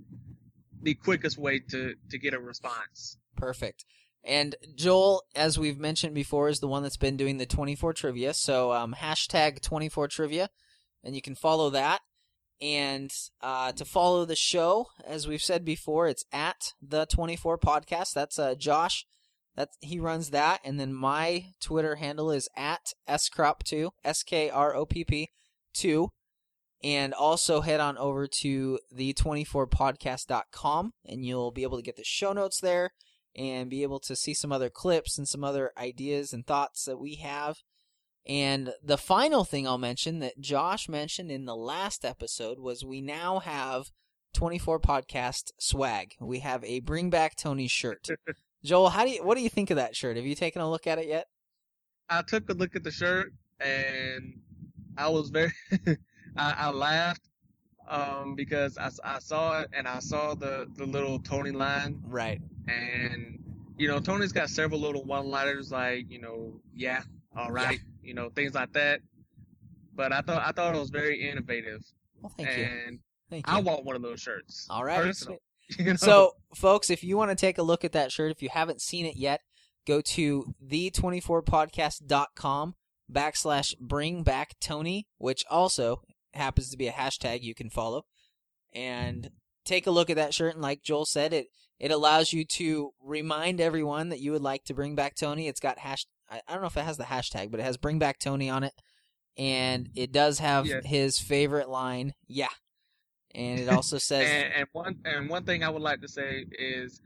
[0.83, 3.19] the quickest way to to get a response.
[3.37, 3.85] Perfect.
[4.25, 8.35] And Joel, as we've mentioned before, is the one that's been doing the 24 trivia.
[8.35, 10.51] So um, hashtag 24 trivia,
[11.05, 12.01] and you can follow that.
[12.61, 18.15] And uh, to follow the show, as we've said before, it's at the 24 podcast.
[18.15, 19.07] That's uh, Josh.
[19.57, 24.75] That he runs that, and then my Twitter handle is at skropp2, s k r
[24.75, 25.31] o p p
[25.73, 26.11] two.
[26.85, 32.05] And also head on over to the 24podcast.com, and you'll be able to get the
[32.05, 32.91] show notes there
[33.35, 36.99] and be able to see some other clips and some other ideas and thoughts that
[36.99, 37.59] we have.
[38.27, 43.01] And the final thing I'll mention that Josh mentioned in the last episode was we
[43.01, 43.91] now have
[44.35, 46.15] 24 podcast swag.
[46.21, 48.09] We have a Bring Back Tony shirt.
[48.65, 50.17] Joel, how do you what do you think of that shirt?
[50.17, 51.27] Have you taken a look at it yet?
[52.09, 54.41] I took a look at the shirt and
[54.97, 55.53] I was very
[56.37, 57.29] I, I laughed
[57.89, 62.41] um, because I, I saw it and I saw the the little Tony line Right.
[62.69, 63.43] and
[63.79, 67.03] you know Tony's got several little one-liners like you know yeah
[67.37, 69.01] all right you know things like that
[69.95, 71.83] but I thought I thought it was very innovative
[72.21, 72.65] Well, thank you.
[72.65, 72.99] and
[73.31, 73.53] Thank you.
[73.53, 75.15] I want one of those shirts All right.
[75.79, 75.97] you know?
[75.97, 78.81] So, folks, if you want to take a look at that shirt, if you haven't
[78.83, 79.41] seen it yet,
[79.87, 82.75] go to the24podcast.com
[83.13, 86.03] backslash bring back Tony, which also
[86.35, 88.05] happens to be a hashtag you can follow.
[88.73, 89.31] And
[89.65, 90.55] take a look at that shirt.
[90.55, 91.47] And like Joel said, it,
[91.79, 95.49] it allows you to remind everyone that you would like to bring back Tony.
[95.49, 97.77] It's got hash, I I don't know if it has the hashtag, but it has
[97.77, 98.75] bring back Tony on it.
[99.39, 100.81] And it does have Yeah.
[100.85, 102.15] his favorite line.
[102.27, 102.49] Yeah.
[103.37, 106.47] And it also says, and, and one and one thing I would like to say
[106.59, 107.01] is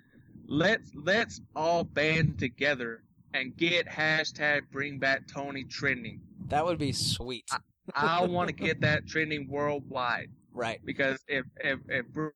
[0.46, 3.02] let's let's all band together
[3.34, 6.20] and get hashtag bring back Tony trending.
[6.48, 7.44] that would be sweet.
[7.94, 10.80] I want to get that trending worldwide Right.
[10.84, 12.30] because if if if bring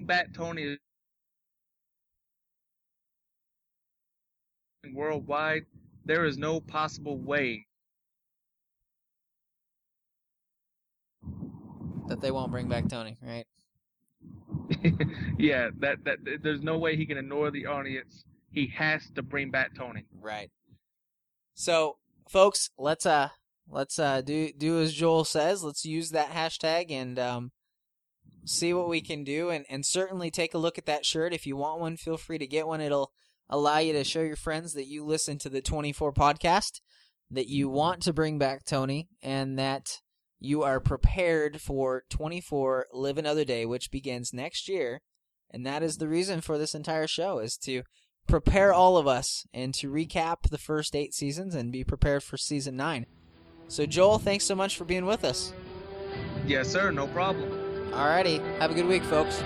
[0.00, 0.78] back Tony
[4.92, 5.64] worldwide,
[6.04, 7.66] there is no possible way
[12.12, 13.46] that they won't bring back Tony, right?
[15.38, 18.24] yeah, that, that there's no way he can ignore the audience.
[18.50, 20.04] He has to bring back Tony.
[20.20, 20.50] Right.
[21.54, 21.96] So,
[22.28, 23.30] folks, let's uh
[23.66, 25.64] let's uh do do as Joel says.
[25.64, 27.52] Let's use that hashtag and um
[28.44, 31.46] see what we can do and and certainly take a look at that shirt if
[31.46, 32.82] you want one, feel free to get one.
[32.82, 33.10] It'll
[33.48, 36.80] allow you to show your friends that you listen to the 24 podcast,
[37.30, 40.01] that you want to bring back Tony and that
[40.44, 45.00] you are prepared for 24 Live Another Day which begins next year.
[45.50, 47.82] And that is the reason for this entire show is to
[48.26, 52.36] prepare all of us and to recap the first eight seasons and be prepared for
[52.36, 53.06] season nine.
[53.68, 55.52] So, Joel, thanks so much for being with us.
[56.46, 56.90] Yes, sir.
[56.90, 57.50] No problem.
[57.90, 58.40] Alrighty.
[58.58, 59.42] Have a good week, folks.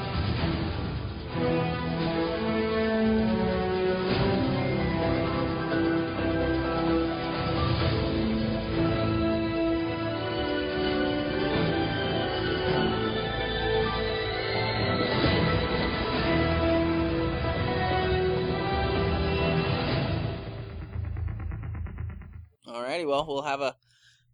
[23.06, 23.76] Well, we'll have a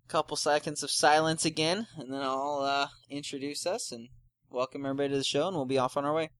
[0.08, 4.08] couple seconds of silence again, and then I'll uh, introduce us and
[4.50, 6.30] welcome everybody to the show, and we'll be off on our way.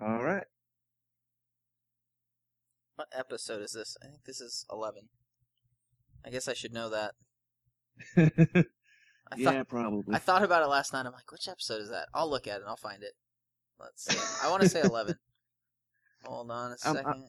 [0.00, 0.44] All right.
[2.96, 3.96] What episode is this?
[4.02, 5.08] I think this is 11.
[6.24, 7.12] I guess I should know that.
[9.32, 10.14] I yeah, thought, probably.
[10.14, 11.06] I thought about it last night.
[11.06, 12.08] I'm like, which episode is that?
[12.12, 13.12] I'll look at it and I'll find it.
[13.78, 14.18] Let's see.
[14.44, 15.14] I want to say 11.
[16.24, 17.24] Hold on a I'm- I- second.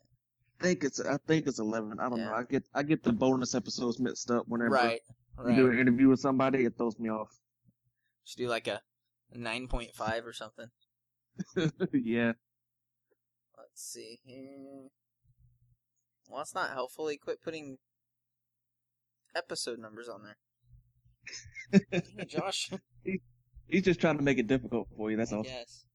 [0.61, 1.99] Think it's I think it's eleven.
[1.99, 2.33] I don't know.
[2.33, 5.01] I get I get the bonus episodes mixed up whenever right.
[5.45, 6.65] you do an interview with somebody.
[6.65, 7.29] It throws me off.
[8.23, 8.81] Should do like a
[9.35, 10.67] 9.5 or something.
[11.93, 12.33] yeah.
[13.57, 14.89] Let's see here.
[16.29, 17.07] Well, it's not helpful.
[17.07, 17.77] He quit putting
[19.35, 22.01] episode numbers on there.
[22.27, 22.71] Josh.
[23.67, 25.17] He's just trying to make it difficult for you.
[25.17, 25.43] That's all.
[25.45, 25.85] Yes.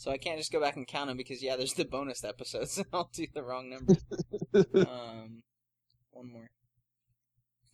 [0.00, 2.78] So I can't just go back and count them because yeah, there's the bonus episodes,
[2.78, 3.96] and I'll do the wrong number.
[4.88, 5.42] um,
[6.10, 6.48] one more.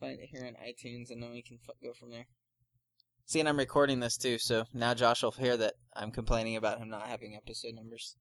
[0.01, 2.27] Find it here on iTunes, and then we can f- go from there.
[3.27, 6.81] See, and I'm recording this too, so now Josh will hear that I'm complaining about
[6.81, 8.17] him not having episode numbers.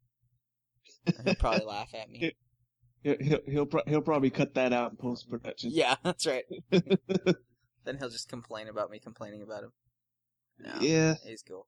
[1.23, 2.35] He'll probably laugh at me.
[3.01, 5.71] he'll he'll he'll, pro- he'll probably cut that out in post production.
[5.73, 6.43] Yeah, that's right.
[6.69, 9.71] then he'll just complain about me complaining about him.
[10.59, 11.15] No, yeah.
[11.25, 11.65] he's cool.